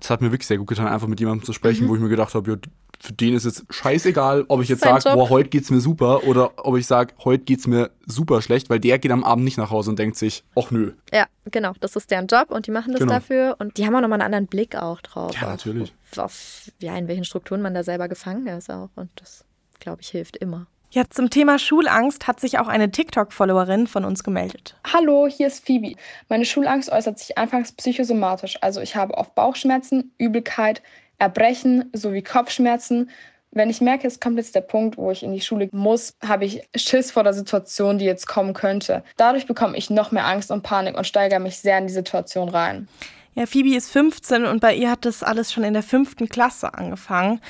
[0.01, 1.89] Es hat mir wirklich sehr gut getan, einfach mit jemandem zu sprechen, mhm.
[1.89, 2.57] wo ich mir gedacht habe, ja,
[3.01, 6.53] für den ist jetzt scheißegal, ob ich jetzt sage, boah, heute geht's mir super oder
[6.67, 9.71] ob ich sage, heute geht's mir super schlecht, weil der geht am Abend nicht nach
[9.71, 10.93] Hause und denkt sich, ach nö.
[11.13, 13.13] Ja, genau, das ist deren Job und die machen das genau.
[13.13, 15.35] dafür und die haben auch nochmal einen anderen Blick auch drauf.
[15.41, 15.95] Ja, natürlich.
[16.13, 19.45] Auf, auf, ja, in welchen Strukturen man da selber gefangen ist auch und das,
[19.79, 20.67] glaube ich, hilft immer.
[20.91, 24.75] Ja, zum Thema Schulangst hat sich auch eine TikTok-Followerin von uns gemeldet.
[24.91, 25.97] Hallo, hier ist Phoebe.
[26.31, 28.57] Meine Schulangst äußert sich anfangs psychosomatisch.
[28.63, 30.83] Also ich habe oft Bauchschmerzen, Übelkeit,
[31.19, 33.11] Erbrechen sowie Kopfschmerzen.
[33.51, 36.45] Wenn ich merke, es kommt jetzt der Punkt, wo ich in die Schule muss, habe
[36.45, 39.03] ich Schiss vor der Situation, die jetzt kommen könnte.
[39.17, 42.49] Dadurch bekomme ich noch mehr Angst und Panik und steigere mich sehr in die Situation
[42.51, 42.89] rein.
[43.35, 46.75] Ja, Phoebe ist 15 und bei ihr hat das alles schon in der fünften Klasse
[46.75, 47.41] angefangen.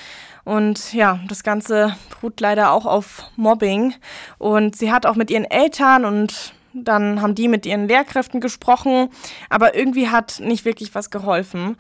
[0.45, 3.95] Und ja, das Ganze beruht leider auch auf Mobbing.
[4.39, 6.53] Und sie hat auch mit ihren Eltern und
[6.85, 9.09] dann haben die mit ihren Lehrkräften gesprochen,
[9.49, 11.77] aber irgendwie hat nicht wirklich was geholfen.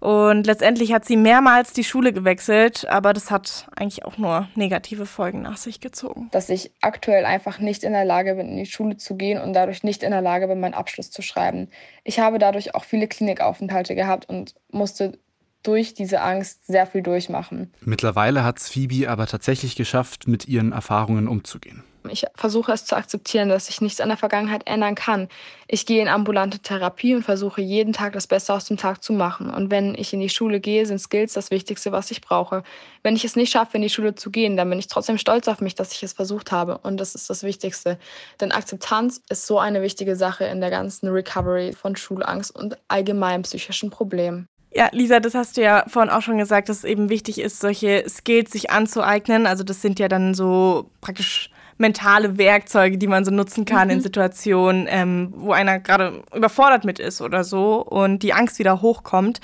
[0.00, 5.06] Und letztendlich hat sie mehrmals die Schule gewechselt, aber das hat eigentlich auch nur negative
[5.06, 6.28] Folgen nach sich gezogen.
[6.32, 9.52] Dass ich aktuell einfach nicht in der Lage bin, in die Schule zu gehen und
[9.52, 11.68] dadurch nicht in der Lage bin, meinen Abschluss zu schreiben.
[12.02, 15.18] Ich habe dadurch auch viele Klinikaufenthalte gehabt und musste
[15.62, 17.72] durch diese Angst sehr viel durchmachen.
[17.80, 21.84] Mittlerweile hat es Phoebe aber tatsächlich geschafft, mit ihren Erfahrungen umzugehen.
[22.08, 25.28] Ich versuche es zu akzeptieren, dass ich nichts an der Vergangenheit ändern kann.
[25.68, 29.12] Ich gehe in ambulante Therapie und versuche jeden Tag das Beste aus dem Tag zu
[29.12, 29.50] machen.
[29.50, 32.62] Und wenn ich in die Schule gehe, sind Skills das Wichtigste, was ich brauche.
[33.02, 35.48] Wenn ich es nicht schaffe, in die Schule zu gehen, dann bin ich trotzdem stolz
[35.48, 36.78] auf mich, dass ich es versucht habe.
[36.78, 37.98] Und das ist das Wichtigste.
[38.40, 43.42] Denn Akzeptanz ist so eine wichtige Sache in der ganzen Recovery von Schulangst und allgemein
[43.42, 44.46] psychischen Problemen.
[44.74, 47.60] Ja, Lisa, das hast du ja vorhin auch schon gesagt, dass es eben wichtig ist,
[47.60, 49.46] solche Skills sich anzueignen.
[49.46, 51.50] Also das sind ja dann so praktisch
[51.82, 53.94] mentale Werkzeuge, die man so nutzen kann mhm.
[53.94, 58.80] in Situationen, ähm, wo einer gerade überfordert mit ist oder so und die Angst wieder
[58.80, 59.40] hochkommt.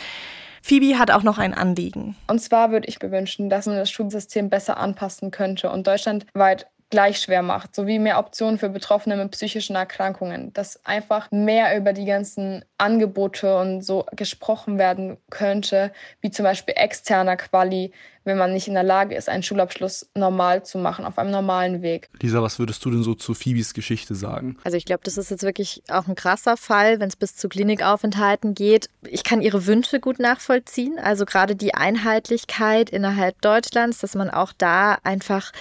[0.62, 2.16] Phoebe hat auch noch ein Anliegen.
[2.26, 6.66] Und zwar würde ich mir wünschen, dass man das Schulsystem besser anpassen könnte und deutschlandweit
[6.90, 11.92] gleich schwer macht, sowie mehr Optionen für Betroffene mit psychischen Erkrankungen, dass einfach mehr über
[11.92, 17.92] die ganzen Angebote und so gesprochen werden könnte, wie zum Beispiel externer Quali,
[18.24, 21.82] wenn man nicht in der Lage ist, einen Schulabschluss normal zu machen, auf einem normalen
[21.82, 22.08] Weg.
[22.20, 24.56] Lisa, was würdest du denn so zu Phoebes Geschichte sagen?
[24.64, 27.48] Also ich glaube, das ist jetzt wirklich auch ein krasser Fall, wenn es bis zu
[27.48, 28.88] Klinikaufenthalten geht.
[29.06, 34.52] Ich kann ihre Wünsche gut nachvollziehen, also gerade die Einheitlichkeit innerhalb Deutschlands, dass man auch
[34.56, 35.52] da einfach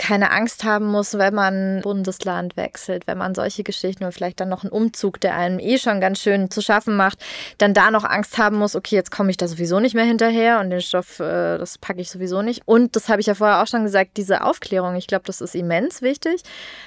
[0.00, 4.48] keine Angst haben muss, wenn man Bundesland wechselt, wenn man solche Geschichten und vielleicht dann
[4.48, 7.18] noch einen Umzug, der einem eh schon ganz schön zu schaffen macht,
[7.58, 10.60] dann da noch Angst haben muss, okay, jetzt komme ich da sowieso nicht mehr hinterher
[10.60, 12.62] und den Stoff, äh, das packe ich sowieso nicht.
[12.66, 15.54] Und das habe ich ja vorher auch schon gesagt, diese Aufklärung, ich glaube, das ist
[15.54, 16.42] immens wichtig.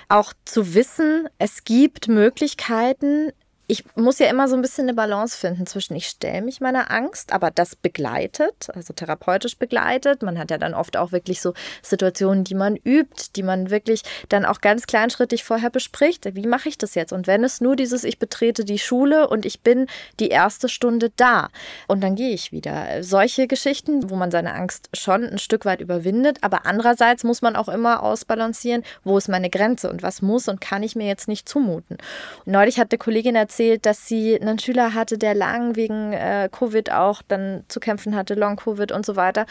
[0.10, 3.32] Auch zu wissen, es gibt Möglichkeiten,
[3.74, 6.92] ich muss ja immer so ein bisschen eine Balance finden zwischen, ich stelle mich meiner
[6.92, 10.22] Angst, aber das begleitet, also therapeutisch begleitet.
[10.22, 14.04] Man hat ja dann oft auch wirklich so Situationen, die man übt, die man wirklich
[14.30, 16.36] dann auch ganz kleinschrittig vorher bespricht.
[16.36, 17.12] Wie mache ich das jetzt?
[17.14, 19.88] Und wenn es nur dieses, ich betrete die Schule und ich bin
[20.20, 21.50] die erste Stunde da
[21.88, 23.02] und dann gehe ich wieder.
[23.02, 27.56] Solche Geschichten, wo man seine Angst schon ein Stück weit überwindet, aber andererseits muss man
[27.56, 31.28] auch immer ausbalancieren, wo ist meine Grenze und was muss und kann ich mir jetzt
[31.28, 31.98] nicht zumuten.
[32.46, 36.50] Neulich hat eine Kollegin erzählt, erzählt, dass sie einen Schüler hatte, der lang wegen äh,
[36.52, 39.46] Covid auch dann zu kämpfen hatte, Long-Covid und so weiter.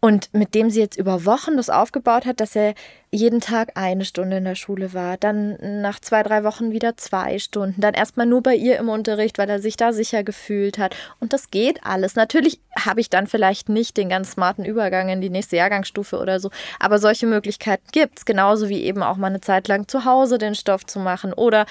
[0.00, 2.74] Und mit dem sie jetzt über Wochen das aufgebaut hat, dass er
[3.12, 7.38] jeden Tag eine Stunde in der Schule war, dann nach zwei, drei Wochen wieder zwei
[7.38, 10.94] Stunden, dann erstmal nur bei ihr im Unterricht, weil er sich da sicher gefühlt hat.
[11.20, 12.16] Und das geht alles.
[12.16, 16.40] Natürlich habe ich dann vielleicht nicht den ganz smarten Übergang in die nächste Jahrgangsstufe oder
[16.40, 18.24] so, aber solche Möglichkeiten gibt es.
[18.24, 21.66] Genauso wie eben auch mal eine Zeit lang zu Hause den Stoff zu machen oder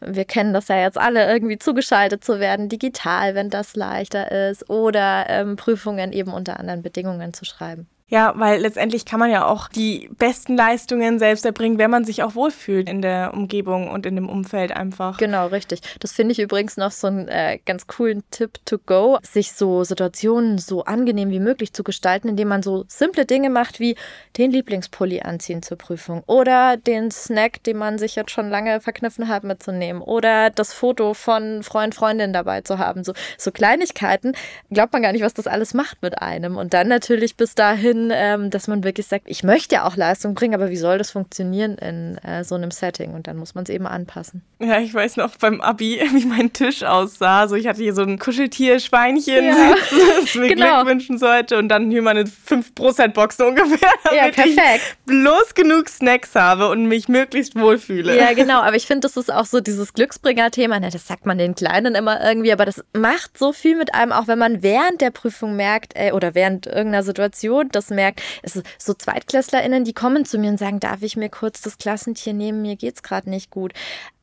[0.00, 4.68] wir kennen das ja jetzt alle, irgendwie zugeschaltet zu werden, digital, wenn das leichter ist
[4.70, 7.88] oder ähm, Prüfungen eben unter anderen Bedingungen zu schreiben.
[8.10, 12.22] Ja, weil letztendlich kann man ja auch die besten Leistungen selbst erbringen, wenn man sich
[12.22, 15.18] auch wohlfühlt in der Umgebung und in dem Umfeld einfach.
[15.18, 15.82] Genau, richtig.
[16.00, 19.84] Das finde ich übrigens noch so einen äh, ganz coolen Tipp to go, sich so
[19.84, 23.94] Situationen so angenehm wie möglich zu gestalten, indem man so simple Dinge macht wie
[24.38, 29.28] den Lieblingspulli anziehen zur Prüfung oder den Snack, den man sich jetzt schon lange verkniffen
[29.28, 33.04] hat mitzunehmen oder das Foto von Freund, Freundin dabei zu haben.
[33.04, 34.32] So, so Kleinigkeiten,
[34.70, 36.56] glaubt man gar nicht, was das alles macht mit einem.
[36.56, 39.96] Und dann natürlich bis dahin hin, ähm, dass man wirklich sagt, ich möchte ja auch
[39.96, 43.14] Leistung bringen, aber wie soll das funktionieren in äh, so einem Setting?
[43.14, 44.42] Und dann muss man es eben anpassen.
[44.60, 47.40] Ja, ich weiß noch beim Abi, wie mein Tisch aussah.
[47.40, 49.74] Also ich hatte hier so ein Kuscheltier-Schweinchen, Ja.
[50.20, 50.76] das mir Genau.
[50.82, 51.58] Glück wünschen sollte.
[51.58, 54.56] Und dann hier meine 5%-Box so ungefähr, damit Ja, perfekt.
[54.82, 58.16] ich bloß genug Snacks habe und mich möglichst wohlfühle.
[58.16, 58.60] Ja, genau.
[58.60, 60.80] Aber ich finde, das ist auch so dieses Glücksbringer-Thema.
[60.80, 64.26] Das sagt man den Kleinen immer irgendwie, aber das macht so viel mit einem, auch
[64.26, 68.22] wenn man während der Prüfung merkt, ey, oder während irgendeiner Situation das merkt.
[68.42, 71.78] Es ist so ZweitklässlerInnen, die kommen zu mir und sagen, darf ich mir kurz das
[71.78, 72.62] Klassentier nehmen?
[72.62, 73.72] Mir geht's gerade nicht gut.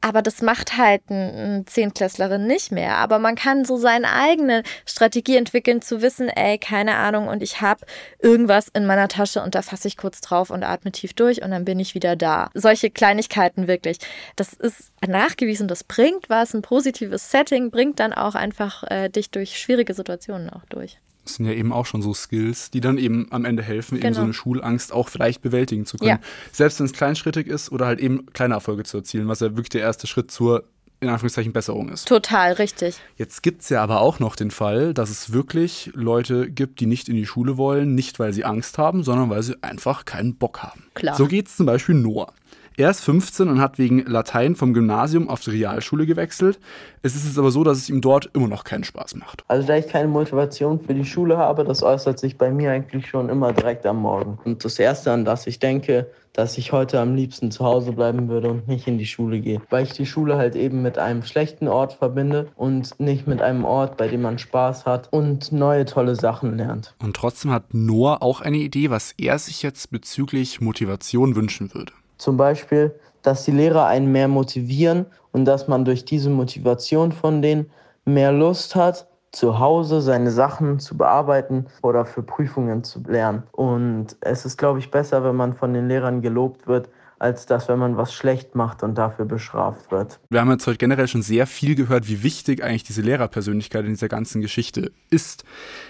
[0.01, 1.15] Aber das macht halt ein,
[1.57, 2.97] ein Zehntklässlerin nicht mehr.
[2.97, 7.61] Aber man kann so seine eigene Strategie entwickeln, zu wissen, ey, keine Ahnung, und ich
[7.61, 7.85] habe
[8.19, 11.49] irgendwas in meiner Tasche und da fasse ich kurz drauf und atme tief durch und
[11.49, 12.49] dann bin ich wieder da.
[12.53, 13.97] Solche Kleinigkeiten wirklich.
[14.35, 19.31] Das ist nachgewiesen, das bringt was, ein positives Setting bringt dann auch einfach äh, dich
[19.31, 20.99] durch schwierige Situationen auch durch.
[21.25, 24.03] Das sind ja eben auch schon so Skills, die dann eben am Ende helfen, eben
[24.03, 24.15] Genau.
[24.15, 26.09] so eine Schulangst auch vielleicht bewältigen zu können.
[26.11, 26.19] Ja.
[26.51, 29.69] Selbst wenn es kleinschrittig ist oder halt eben kleine Erfolge zu erzielen, was ja wirklich
[29.69, 30.63] der erste Schritt zur,
[31.01, 32.07] in Anführungszeichen, Besserung ist.
[32.07, 32.95] Total, richtig.
[33.17, 36.85] Jetzt gibt es ja aber auch noch den Fall, dass es wirklich Leute gibt, die
[36.85, 40.35] nicht in die Schule wollen, nicht weil sie Angst haben, sondern weil sie einfach keinen
[40.35, 40.85] Bock haben.
[40.93, 41.15] Klar.
[41.15, 42.31] So geht es zum Beispiel Noah.
[42.77, 46.59] Er ist 15 und hat wegen Latein vom Gymnasium auf die Realschule gewechselt.
[47.03, 49.45] Es ist jetzt aber so, dass es ihm dort immer noch keinen Spaß macht.
[49.47, 53.07] Also da ich keine Motivation für die Schule habe, das äußert sich bei mir eigentlich
[53.07, 54.39] schon immer direkt am Morgen.
[54.43, 58.27] Und das Erste, an das ich denke, dass ich heute am liebsten zu Hause bleiben
[58.27, 59.61] würde und nicht in die Schule gehe.
[59.69, 63.63] Weil ich die Schule halt eben mit einem schlechten Ort verbinde und nicht mit einem
[63.63, 66.93] Ort, bei dem man Spaß hat und neue tolle Sachen lernt.
[67.01, 71.93] Und trotzdem hat Noah auch eine Idee, was er sich jetzt bezüglich Motivation wünschen würde.
[72.17, 77.41] Zum Beispiel, dass die Lehrer einen mehr motivieren und dass man durch diese Motivation von
[77.41, 77.69] denen
[78.05, 83.43] mehr Lust hat, zu Hause seine Sachen zu bearbeiten oder für Prüfungen zu lernen.
[83.51, 86.89] Und es ist, glaube ich, besser, wenn man von den Lehrern gelobt wird,
[87.19, 90.19] als dass, wenn man was schlecht macht und dafür bestraft wird.
[90.29, 93.91] Wir haben jetzt heute generell schon sehr viel gehört, wie wichtig eigentlich diese Lehrerpersönlichkeit in
[93.91, 95.43] dieser ganzen Geschichte ist.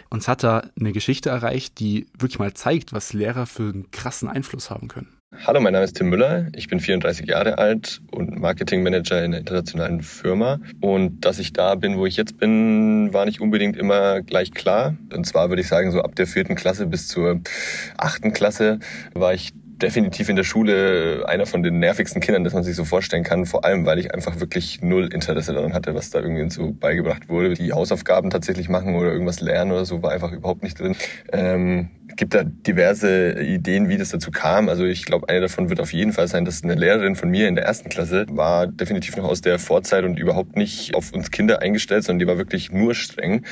[0.10, 4.30] Uns hat da eine Geschichte erreicht, die wirklich mal zeigt, was Lehrer für einen krassen
[4.30, 5.15] Einfluss haben können.
[5.44, 6.48] Hallo, mein Name ist Tim Müller.
[6.56, 10.60] Ich bin 34 Jahre alt und Marketingmanager in einer internationalen Firma.
[10.82, 14.96] Und dass ich da bin, wo ich jetzt bin, war nicht unbedingt immer gleich klar.
[15.14, 17.42] Und zwar würde ich sagen, so ab der vierten Klasse bis zur
[17.98, 18.80] achten Klasse
[19.14, 22.86] war ich definitiv in der Schule einer von den nervigsten Kindern, das man sich so
[22.86, 23.46] vorstellen kann.
[23.46, 27.30] Vor allem, weil ich einfach wirklich null Interesse daran hatte, was da irgendwie so beigebracht
[27.30, 27.54] wurde.
[27.54, 30.96] Die Hausaufgaben tatsächlich machen oder irgendwas lernen oder so war einfach überhaupt nicht drin.
[31.32, 34.70] Ähm, gibt da diverse Ideen, wie das dazu kam.
[34.70, 37.48] Also ich glaube, eine davon wird auf jeden Fall sein, dass eine Lehrerin von mir
[37.48, 41.32] in der ersten Klasse war definitiv noch aus der Vorzeit und überhaupt nicht auf uns
[41.32, 43.46] Kinder eingestellt, sondern die war wirklich nur streng.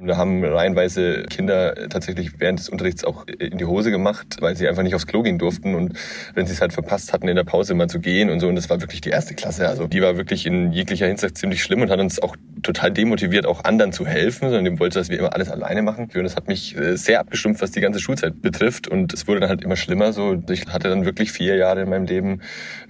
[0.00, 4.68] Da haben reihenweise Kinder tatsächlich während des Unterrichts auch in die Hose gemacht, weil sie
[4.68, 5.94] einfach nicht aufs Klo gehen durften und
[6.34, 8.48] wenn sie es halt verpasst hatten, in der Pause mal zu gehen und so.
[8.48, 9.68] Und das war wirklich die erste Klasse.
[9.68, 13.46] Also die war wirklich in jeglicher Hinsicht ziemlich schlimm und hat uns auch total demotiviert,
[13.46, 16.10] auch anderen zu helfen, sondern die wollte, dass wir immer alles alleine machen.
[16.14, 18.88] Und das hat mich äh, sehr abgestumpft, was die ganze Schulzeit betrifft.
[18.88, 20.12] Und es wurde dann halt immer schlimmer.
[20.12, 22.40] So, ich hatte dann wirklich vier Jahre in meinem Leben,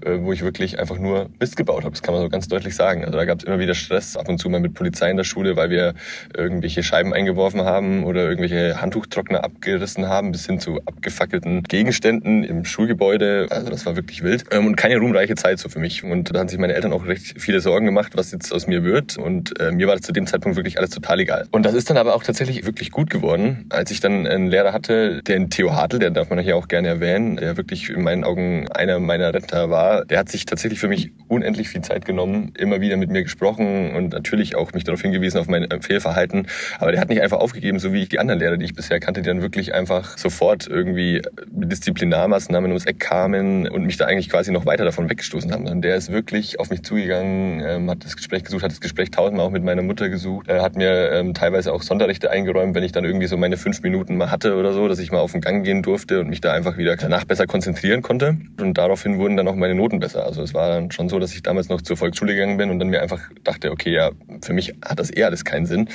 [0.03, 1.91] äh, wo ich wirklich einfach nur Mist gebaut habe.
[1.91, 3.05] Das kann man so ganz deutlich sagen.
[3.05, 5.25] Also da gab es immer wieder Stress, ab und zu mal mit Polizei in der
[5.25, 5.95] Schule, weil wir
[6.35, 12.65] irgendwelche Scheiben eingeworfen haben oder irgendwelche Handtuchtrockner abgerissen haben, bis hin zu abgefackelten Gegenständen im
[12.65, 13.49] Schulgebäude.
[13.51, 14.45] Also das war wirklich wild.
[14.51, 16.03] Ähm, und keine ruhmreiche Zeit so für mich.
[16.03, 18.85] Und da haben sich meine Eltern auch recht viele Sorgen gemacht, was jetzt aus mir
[18.85, 19.19] wird.
[19.19, 21.47] Und äh, mir war das zu dem Zeitpunkt wirklich alles total egal.
[21.51, 24.73] Und das ist dann aber auch tatsächlich wirklich gut geworden, als ich dann einen Lehrer
[24.73, 28.03] hatte, der in Theo Hartl, der darf man hier auch gerne erwähnen, der wirklich in
[28.03, 30.05] meinen Augen einer meiner Retter war.
[30.05, 33.95] Der hat sich tatsächlich für mich unendlich viel Zeit genommen, immer wieder mit mir gesprochen
[33.95, 36.47] und natürlich auch mich darauf hingewiesen auf mein äh, Fehlverhalten.
[36.79, 39.01] Aber der hat nicht einfach aufgegeben, so wie ich die anderen Lehrer, die ich bisher
[39.01, 44.07] kannte, die dann wirklich einfach sofort irgendwie mit Disziplinarmaßnahmen ums Eck kamen und mich da
[44.07, 45.67] eigentlich quasi noch weiter davon weggestoßen haben.
[45.67, 49.11] Und der ist wirklich auf mich zugegangen, ähm, hat das Gespräch gesucht, hat das Gespräch
[49.11, 52.85] tausendmal auch mit meiner Mutter gesucht, er hat mir ähm, teilweise auch Sonderrechte eingeräumt, wenn
[52.85, 55.33] ich dann irgendwie so meine fünf Minuten mal hatte oder so, dass ich mal auf
[55.33, 58.37] den Gang gehen durfte und mich da einfach wieder danach besser konzentrieren konnte.
[58.61, 60.27] Und daraufhin wurden dann auch meine Noten besser.
[60.27, 62.79] Also es war dann schon so, dass ich damals noch zur Volksschule gegangen bin und
[62.79, 64.11] dann mir einfach dachte, okay, ja,
[64.43, 65.89] für mich hat das eher alles keinen Sinn.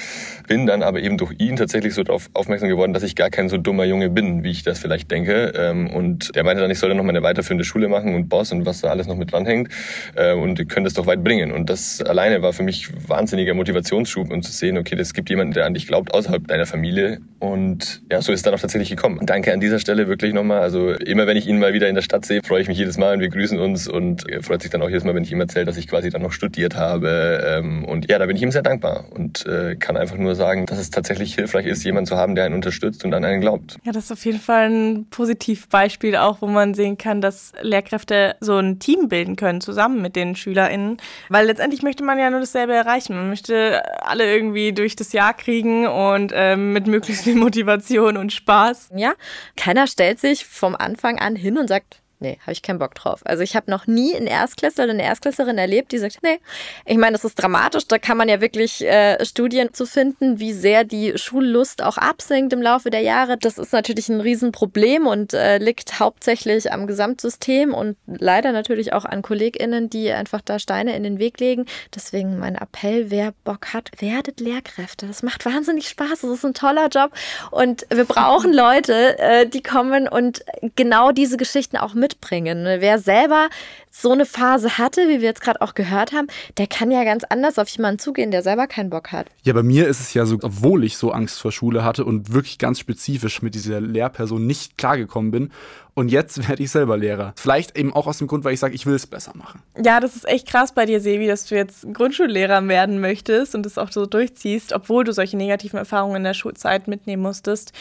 [0.48, 3.48] Bin dann aber eben durch ihn tatsächlich so darauf aufmerksam geworden, dass ich gar kein
[3.50, 5.54] so dummer Junge bin, wie ich das vielleicht denke.
[5.56, 8.52] Ähm, und der meinte dann, ich soll dann noch meine weiterführende Schule machen und Boss
[8.52, 9.70] und was da alles noch mit dranhängt.
[10.16, 11.52] Äh, und ihr könnt es doch weit bringen.
[11.52, 15.30] Und das alleine war für mich wahnsinnige wahnsinniger Motivationsschub und zu sehen, okay, es gibt
[15.30, 17.20] jemanden, der an dich glaubt, außerhalb deiner Familie.
[17.40, 19.20] Und ja, so ist dann auch tatsächlich gekommen.
[19.24, 20.60] Danke an dieser Stelle wirklich nochmal.
[20.60, 22.98] Also immer wenn ich ihn mal wieder in der Stadt sehe, freue ich mich jedes
[22.98, 25.32] Mal und wir grüßen uns und er freut sich dann auch jedes Mal, wenn ich
[25.32, 27.44] ihm erzähle, dass ich quasi dann noch studiert habe.
[27.46, 30.66] Ähm, und ja, da bin ich ihm sehr dankbar und äh, kann einfach nur sagen,
[30.66, 33.78] dass es tatsächlich hilfreich ist, jemanden zu haben, der einen unterstützt und an einen glaubt.
[33.84, 38.36] Ja, das ist auf jeden Fall ein Positivbeispiel auch, wo man sehen kann, dass Lehrkräfte
[38.40, 40.98] so ein Team bilden können, zusammen mit den SchülerInnen.
[41.30, 43.16] Weil letztendlich möchte man ja nur dasselbe erreichen.
[43.16, 48.32] Man möchte alle irgendwie durch das Jahr kriegen und ähm, mit möglichst viel Motivation und
[48.34, 48.75] Spaß.
[48.94, 49.16] Ja,
[49.56, 53.22] keiner stellt sich vom Anfang an hin und sagt, nee, habe ich keinen Bock drauf.
[53.26, 56.40] Also ich habe noch nie einen Erstklässler oder eine Erstklässlerin erlebt, die sagt, nee.
[56.86, 57.88] Ich meine, das ist dramatisch.
[57.88, 62.54] Da kann man ja wirklich äh, Studien zu finden, wie sehr die Schullust auch absinkt
[62.54, 63.38] im Laufe der Jahre.
[63.38, 69.06] Das ist natürlich ein Riesenproblem und äh, liegt hauptsächlich am Gesamtsystem und leider natürlich auch
[69.06, 71.66] an KollegInnen, die einfach da Steine in den Weg legen.
[71.94, 75.08] Deswegen mein Appell, wer Bock hat, werdet Lehrkräfte.
[75.08, 76.22] Das macht wahnsinnig Spaß.
[76.22, 77.12] Das ist ein toller Job
[77.52, 80.44] und wir brauchen Leute, äh, die kommen und
[80.76, 82.66] genau diese Geschichten auch mit mitbringen.
[82.80, 83.50] Wer selber
[83.92, 87.24] so eine Phase hatte, wie wir jetzt gerade auch gehört haben, der kann ja ganz
[87.24, 89.28] anders auf jemanden zugehen, der selber keinen Bock hat.
[89.44, 92.34] Ja, bei mir ist es ja so, obwohl ich so Angst vor Schule hatte und
[92.34, 95.52] wirklich ganz spezifisch mit dieser Lehrperson nicht klargekommen bin.
[95.94, 97.34] Und jetzt werde ich selber Lehrer.
[97.38, 99.62] Vielleicht eben auch aus dem Grund, weil ich sage, ich will es besser machen.
[99.82, 103.66] Ja, das ist echt krass bei dir, Sevi, dass du jetzt Grundschullehrer werden möchtest und
[103.66, 107.72] das auch so durchziehst, obwohl du solche negativen Erfahrungen in der Schulzeit mitnehmen musstest.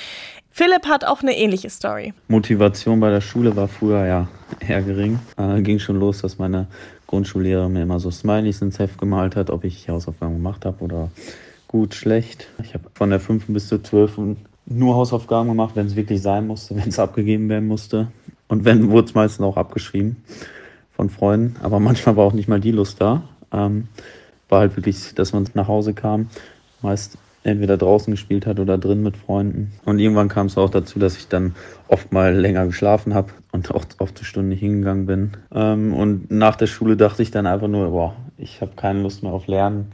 [0.56, 2.14] Philipp hat auch eine ähnliche Story.
[2.28, 4.28] Motivation bei der Schule war früher ja
[4.60, 5.18] eher gering.
[5.36, 6.68] Äh, ging schon los, dass meine
[7.08, 11.10] Grundschullehrerin mir immer so Smileys ins Heft gemalt hat, ob ich Hausaufgaben gemacht habe oder
[11.66, 12.46] gut, schlecht.
[12.62, 13.46] Ich habe von der 5.
[13.48, 14.36] bis zur 12.
[14.66, 18.12] nur Hausaufgaben gemacht, wenn es wirklich sein musste, wenn es abgegeben werden musste.
[18.46, 20.22] Und wenn, wurde es meistens auch abgeschrieben
[20.94, 21.56] von Freunden.
[21.64, 23.24] Aber manchmal war auch nicht mal die Lust da.
[23.52, 23.88] Ähm,
[24.48, 26.28] war halt wirklich, dass man nach Hause kam,
[26.80, 29.72] meist entweder draußen gespielt hat oder drin mit Freunden.
[29.84, 31.54] Und irgendwann kam es auch dazu, dass ich dann
[31.88, 35.32] oft mal länger geschlafen habe und auch oft zur Stunde hingegangen bin.
[35.54, 39.22] Ähm, und nach der Schule dachte ich dann einfach nur, boah, ich habe keine Lust
[39.22, 39.92] mehr auf Lernen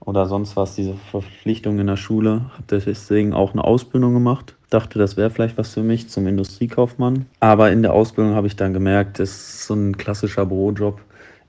[0.00, 2.42] oder sonst was, diese Verpflichtung in der Schule.
[2.54, 4.54] Habe deswegen auch eine Ausbildung gemacht.
[4.70, 7.26] Dachte, das wäre vielleicht was für mich zum Industriekaufmann.
[7.40, 11.00] Aber in der Ausbildung habe ich dann gemerkt, das ist so ein klassischer Bürojob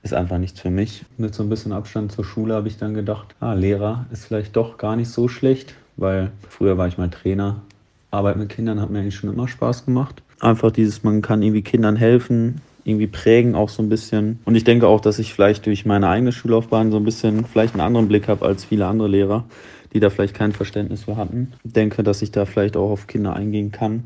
[0.06, 1.04] ist einfach nichts für mich.
[1.18, 4.56] Mit so ein bisschen Abstand zur Schule habe ich dann gedacht, ah, Lehrer ist vielleicht
[4.56, 7.62] doch gar nicht so schlecht, weil früher war ich mal Trainer.
[8.10, 10.22] Arbeit mit Kindern hat mir eigentlich schon immer Spaß gemacht.
[10.40, 14.38] Einfach dieses, man kann irgendwie Kindern helfen, irgendwie prägen auch so ein bisschen.
[14.44, 17.74] Und ich denke auch, dass ich vielleicht durch meine eigene Schullaufbahn so ein bisschen vielleicht
[17.74, 19.44] einen anderen Blick habe als viele andere Lehrer,
[19.92, 21.52] die da vielleicht kein Verständnis für hatten.
[21.64, 24.04] Ich denke, dass ich da vielleicht auch auf Kinder eingehen kann,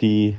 [0.00, 0.36] die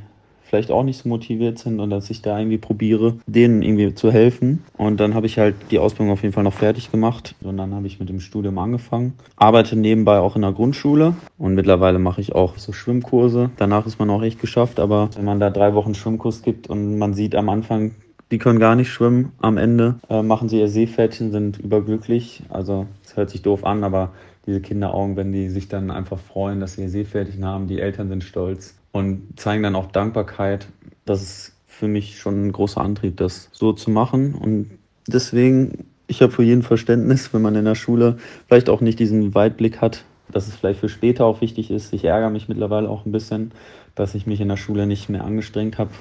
[0.51, 4.11] vielleicht auch nicht so motiviert sind und dass ich da irgendwie probiere, denen irgendwie zu
[4.11, 4.65] helfen.
[4.77, 7.73] Und dann habe ich halt die Ausbildung auf jeden Fall noch fertig gemacht und dann
[7.73, 9.13] habe ich mit dem Studium angefangen.
[9.37, 13.49] Arbeite nebenbei auch in der Grundschule und mittlerweile mache ich auch so Schwimmkurse.
[13.55, 16.97] Danach ist man auch echt geschafft, aber wenn man da drei Wochen Schwimmkurs gibt und
[16.97, 17.95] man sieht am Anfang,
[18.29, 19.31] die können gar nicht schwimmen.
[19.39, 22.43] Am Ende äh, machen sie ihr Seepferdchen, sind überglücklich.
[22.49, 24.11] Also es hört sich doof an, aber
[24.45, 28.09] diese Kinderaugen, wenn die sich dann einfach freuen, dass sie ihr Seepferdchen haben, die Eltern
[28.09, 30.67] sind stolz und zeigen dann auch Dankbarkeit.
[31.05, 34.35] Das ist für mich schon ein großer Antrieb, das so zu machen.
[34.35, 34.71] Und
[35.07, 38.17] deswegen, ich habe für jeden Verständnis, wenn man in der Schule
[38.47, 41.93] vielleicht auch nicht diesen Weitblick hat, dass es vielleicht für später auch wichtig ist.
[41.93, 43.51] Ich ärgere mich mittlerweile auch ein bisschen,
[43.95, 45.91] dass ich mich in der Schule nicht mehr angestrengt habe,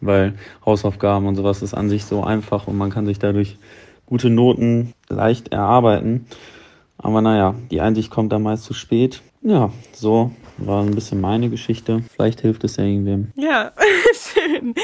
[0.00, 0.34] weil
[0.64, 3.58] Hausaufgaben und sowas ist an sich so einfach und man kann sich dadurch
[4.06, 6.26] gute Noten leicht erarbeiten.
[6.98, 9.22] Aber naja, die Einsicht kommt dann meist zu spät.
[9.42, 12.02] Ja, so war ein bisschen meine Geschichte.
[12.14, 13.32] Vielleicht hilft es ja irgendwem.
[13.34, 13.72] Ja,
[14.14, 14.74] schön.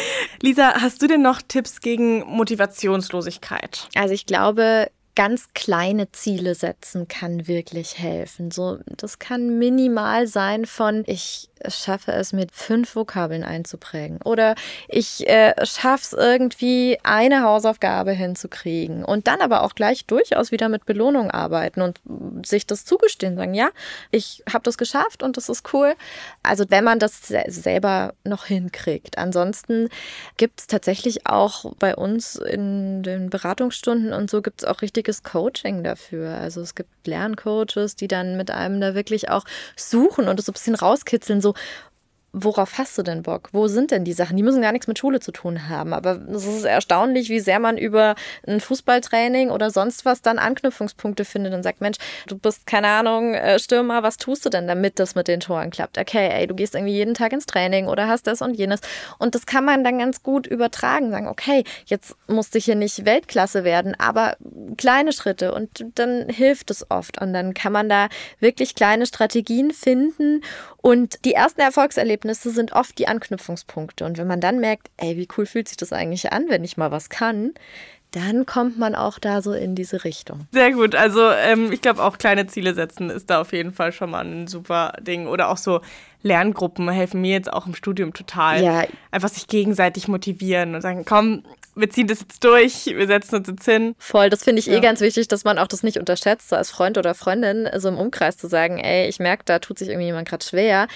[0.43, 3.89] Lisa, hast du denn noch Tipps gegen Motivationslosigkeit?
[3.95, 4.91] Also ich glaube,
[5.21, 8.51] ganz kleine Ziele setzen kann wirklich helfen.
[8.51, 14.55] So, das kann minimal sein von ich schaffe es mit fünf Vokabeln einzuprägen oder
[14.89, 20.69] ich äh, schaffe es irgendwie eine Hausaufgabe hinzukriegen und dann aber auch gleich durchaus wieder
[20.69, 22.01] mit Belohnung arbeiten und
[22.47, 23.69] sich das zugestehen, sagen, ja,
[24.11, 25.95] ich habe das geschafft und das ist cool.
[26.43, 29.19] Also wenn man das selber noch hinkriegt.
[29.19, 29.89] Ansonsten
[30.37, 34.81] gibt es tatsächlich auch bei uns in den Beratungsstunden und so gibt es auch
[35.11, 36.35] richtiges Coaching dafür.
[36.35, 39.45] Also es gibt Lerncoaches, die dann mit einem da wirklich auch
[39.77, 41.55] suchen und das so ein bisschen rauskitzeln, so
[42.33, 43.49] worauf hast du denn Bock?
[43.53, 44.37] Wo sind denn die Sachen?
[44.37, 45.93] Die müssen gar nichts mit Schule zu tun haben.
[45.93, 48.15] Aber es ist erstaunlich, wie sehr man über
[48.47, 53.35] ein Fußballtraining oder sonst was dann Anknüpfungspunkte findet und sagt, Mensch, du bist, keine Ahnung,
[53.35, 55.99] äh, Stürmer, was tust du denn, damit das mit den Toren klappt?
[55.99, 58.81] Okay, ey, du gehst irgendwie jeden Tag ins Training oder hast das und jenes.
[59.19, 63.05] Und das kann man dann ganz gut übertragen, sagen, okay, jetzt musste ich hier nicht
[63.05, 64.37] Weltklasse werden, aber
[64.77, 67.21] kleine Schritte und dann hilft es oft.
[67.21, 68.09] Und dann kann man da
[68.39, 70.43] wirklich kleine Strategien finden
[70.83, 74.05] und die ersten Erfolgserlebnisse sind oft die Anknüpfungspunkte.
[74.05, 76.77] Und wenn man dann merkt, ey, wie cool fühlt sich das eigentlich an, wenn ich
[76.77, 77.53] mal was kann,
[78.13, 80.47] dann kommt man auch da so in diese Richtung.
[80.51, 80.95] Sehr gut.
[80.95, 84.25] Also ähm, ich glaube auch kleine Ziele setzen ist da auf jeden Fall schon mal
[84.25, 85.27] ein super Ding.
[85.27, 85.81] Oder auch so
[86.23, 88.63] Lerngruppen helfen mir jetzt auch im Studium total.
[88.63, 88.85] Ja.
[89.11, 93.49] Einfach sich gegenseitig motivieren und sagen, komm, wir ziehen das jetzt durch, wir setzen uns
[93.49, 93.95] jetzt hin.
[93.99, 94.79] Voll, das finde ich eh ja.
[94.79, 97.89] eh ganz wichtig, dass man auch das nicht unterschätzt, so als Freund oder Freundin, so
[97.89, 100.89] im Umkreis zu sagen, ey, ich merke, da tut sich irgendwie jemand gerade schwer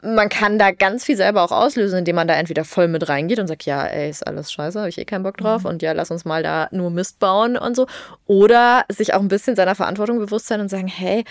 [0.00, 3.40] man kann da ganz viel selber auch auslösen, indem man da entweder voll mit reingeht
[3.40, 5.70] und sagt, ja, ey, ist alles scheiße, habe ich eh keinen Bock drauf mhm.
[5.70, 7.86] und ja, lass uns mal da nur Mist bauen und so.
[8.26, 11.24] Oder sich auch ein bisschen seiner Verantwortung bewusst sein und sagen, hey,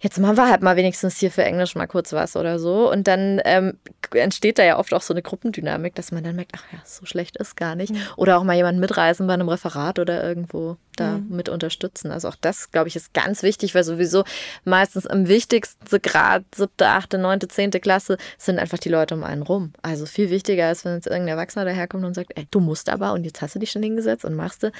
[0.00, 2.90] jetzt machen wir halt mal wenigstens hier für Englisch mal kurz was oder so.
[2.90, 3.78] Und dann ähm,
[4.12, 7.06] entsteht da ja oft auch so eine Gruppendynamik, dass man dann merkt, ach ja, so
[7.06, 7.92] schlecht ist gar nicht.
[7.92, 8.00] Mhm.
[8.16, 11.36] Oder auch mal jemanden mitreisen bei einem Referat oder irgendwo da mhm.
[11.36, 12.10] mit unterstützen.
[12.10, 14.24] Also auch das, glaube ich, ist ganz wichtig, weil sowieso
[14.64, 19.42] meistens am wichtigsten Grad, siebte, achte, neunte, zehnte Klasse, sind einfach die Leute um einen
[19.42, 19.72] rum.
[19.82, 23.12] Also viel wichtiger ist, wenn jetzt irgendein Erwachsener daherkommt und sagt, ey, du musst aber
[23.12, 24.72] und jetzt hast du dich schon hingesetzt und machst du.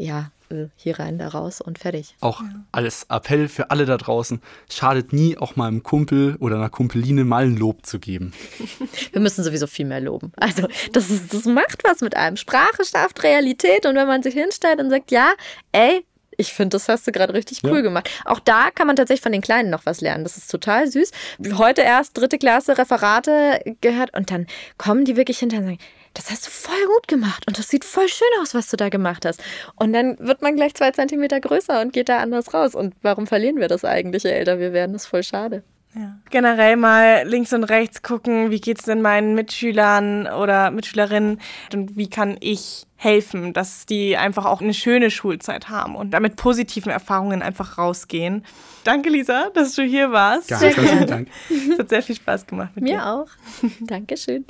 [0.00, 2.16] Ja, äh, hier rein, da raus und fertig.
[2.20, 2.42] Auch
[2.72, 4.40] als Appell für alle da draußen,
[4.70, 8.32] schadet nie, auch mal einem Kumpel oder einer Kumpeline mal ein Lob zu geben.
[9.12, 10.32] Wir müssen sowieso viel mehr loben.
[10.36, 12.38] Also das, ist, das macht was mit einem.
[12.38, 15.34] Sprache schafft Realität und wenn man sich hinstellt und sagt, ja,
[15.72, 16.06] ey,
[16.38, 17.80] ich finde, das hast du gerade richtig cool ja.
[17.82, 18.08] gemacht.
[18.24, 20.24] Auch da kann man tatsächlich von den Kleinen noch was lernen.
[20.24, 21.10] Das ist total süß.
[21.58, 24.46] Heute erst dritte Klasse Referate gehört und dann
[24.78, 27.84] kommen die wirklich hinterher und sagen, das hast du voll gut gemacht und das sieht
[27.84, 29.42] voll schön aus, was du da gemacht hast.
[29.76, 32.74] Und dann wird man gleich zwei Zentimeter größer und geht da anders raus.
[32.74, 34.92] Und warum verlieren wir das eigentlich, je älter wir werden?
[34.92, 35.62] Das ist voll schade.
[35.94, 36.18] Ja.
[36.30, 41.40] Generell mal links und rechts gucken, wie geht es denn meinen Mitschülern oder Mitschülerinnen
[41.72, 46.36] und wie kann ich helfen, dass die einfach auch eine schöne Schulzeit haben und damit
[46.36, 48.44] positiven Erfahrungen einfach rausgehen.
[48.84, 50.48] Danke, Lisa, dass du hier warst.
[50.48, 51.28] Ganz, ganz vielen Dank.
[51.72, 52.96] Es hat sehr viel Spaß gemacht mit Mir dir.
[52.96, 53.28] Mir auch.
[53.80, 54.44] Dankeschön.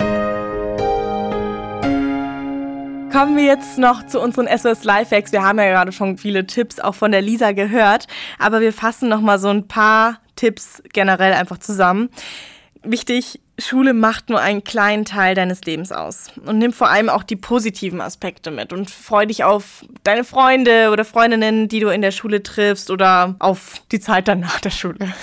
[3.11, 5.33] Kommen wir jetzt noch zu unseren SOS Lifehacks.
[5.33, 8.07] Wir haben ja gerade schon viele Tipps auch von der Lisa gehört,
[8.39, 12.09] aber wir fassen noch mal so ein paar Tipps generell einfach zusammen.
[12.83, 17.23] Wichtig, Schule macht nur einen kleinen Teil deines Lebens aus und nimm vor allem auch
[17.23, 22.01] die positiven Aspekte mit und freu dich auf deine Freunde oder Freundinnen, die du in
[22.01, 25.13] der Schule triffst oder auf die Zeit dann nach der Schule.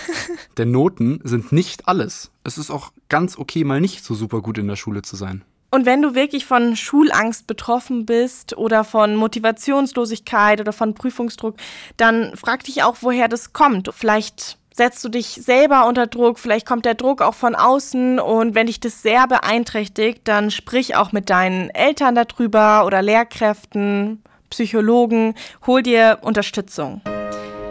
[0.59, 2.31] Denn Noten sind nicht alles.
[2.45, 5.43] Es ist auch ganz okay, mal nicht so super gut in der Schule zu sein.
[5.71, 11.57] Und wenn du wirklich von Schulangst betroffen bist oder von Motivationslosigkeit oder von Prüfungsdruck,
[11.97, 13.91] dann frag dich auch, woher das kommt.
[13.95, 18.55] Vielleicht setzt du dich selber unter Druck, vielleicht kommt der Druck auch von außen und
[18.55, 25.35] wenn dich das sehr beeinträchtigt, dann sprich auch mit deinen Eltern darüber oder Lehrkräften, Psychologen,
[25.67, 27.03] hol dir Unterstützung.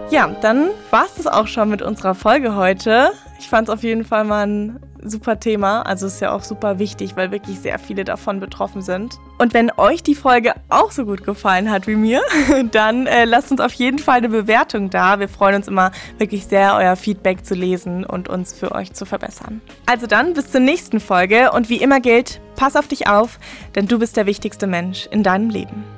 [0.10, 3.12] Ja, dann war es das auch schon mit unserer Folge heute.
[3.40, 5.82] Ich fand es auf jeden Fall mal ein super Thema.
[5.82, 9.20] Also ist ja auch super wichtig, weil wirklich sehr viele davon betroffen sind.
[9.38, 12.22] Und wenn euch die Folge auch so gut gefallen hat wie mir,
[12.72, 15.20] dann äh, lasst uns auf jeden Fall eine Bewertung da.
[15.20, 19.06] Wir freuen uns immer wirklich sehr, euer Feedback zu lesen und uns für euch zu
[19.06, 19.62] verbessern.
[19.88, 23.40] Also dann bis zur nächsten Folge und wie immer gilt, pass auf dich auf,
[23.76, 25.97] denn du bist der wichtigste Mensch in deinem Leben.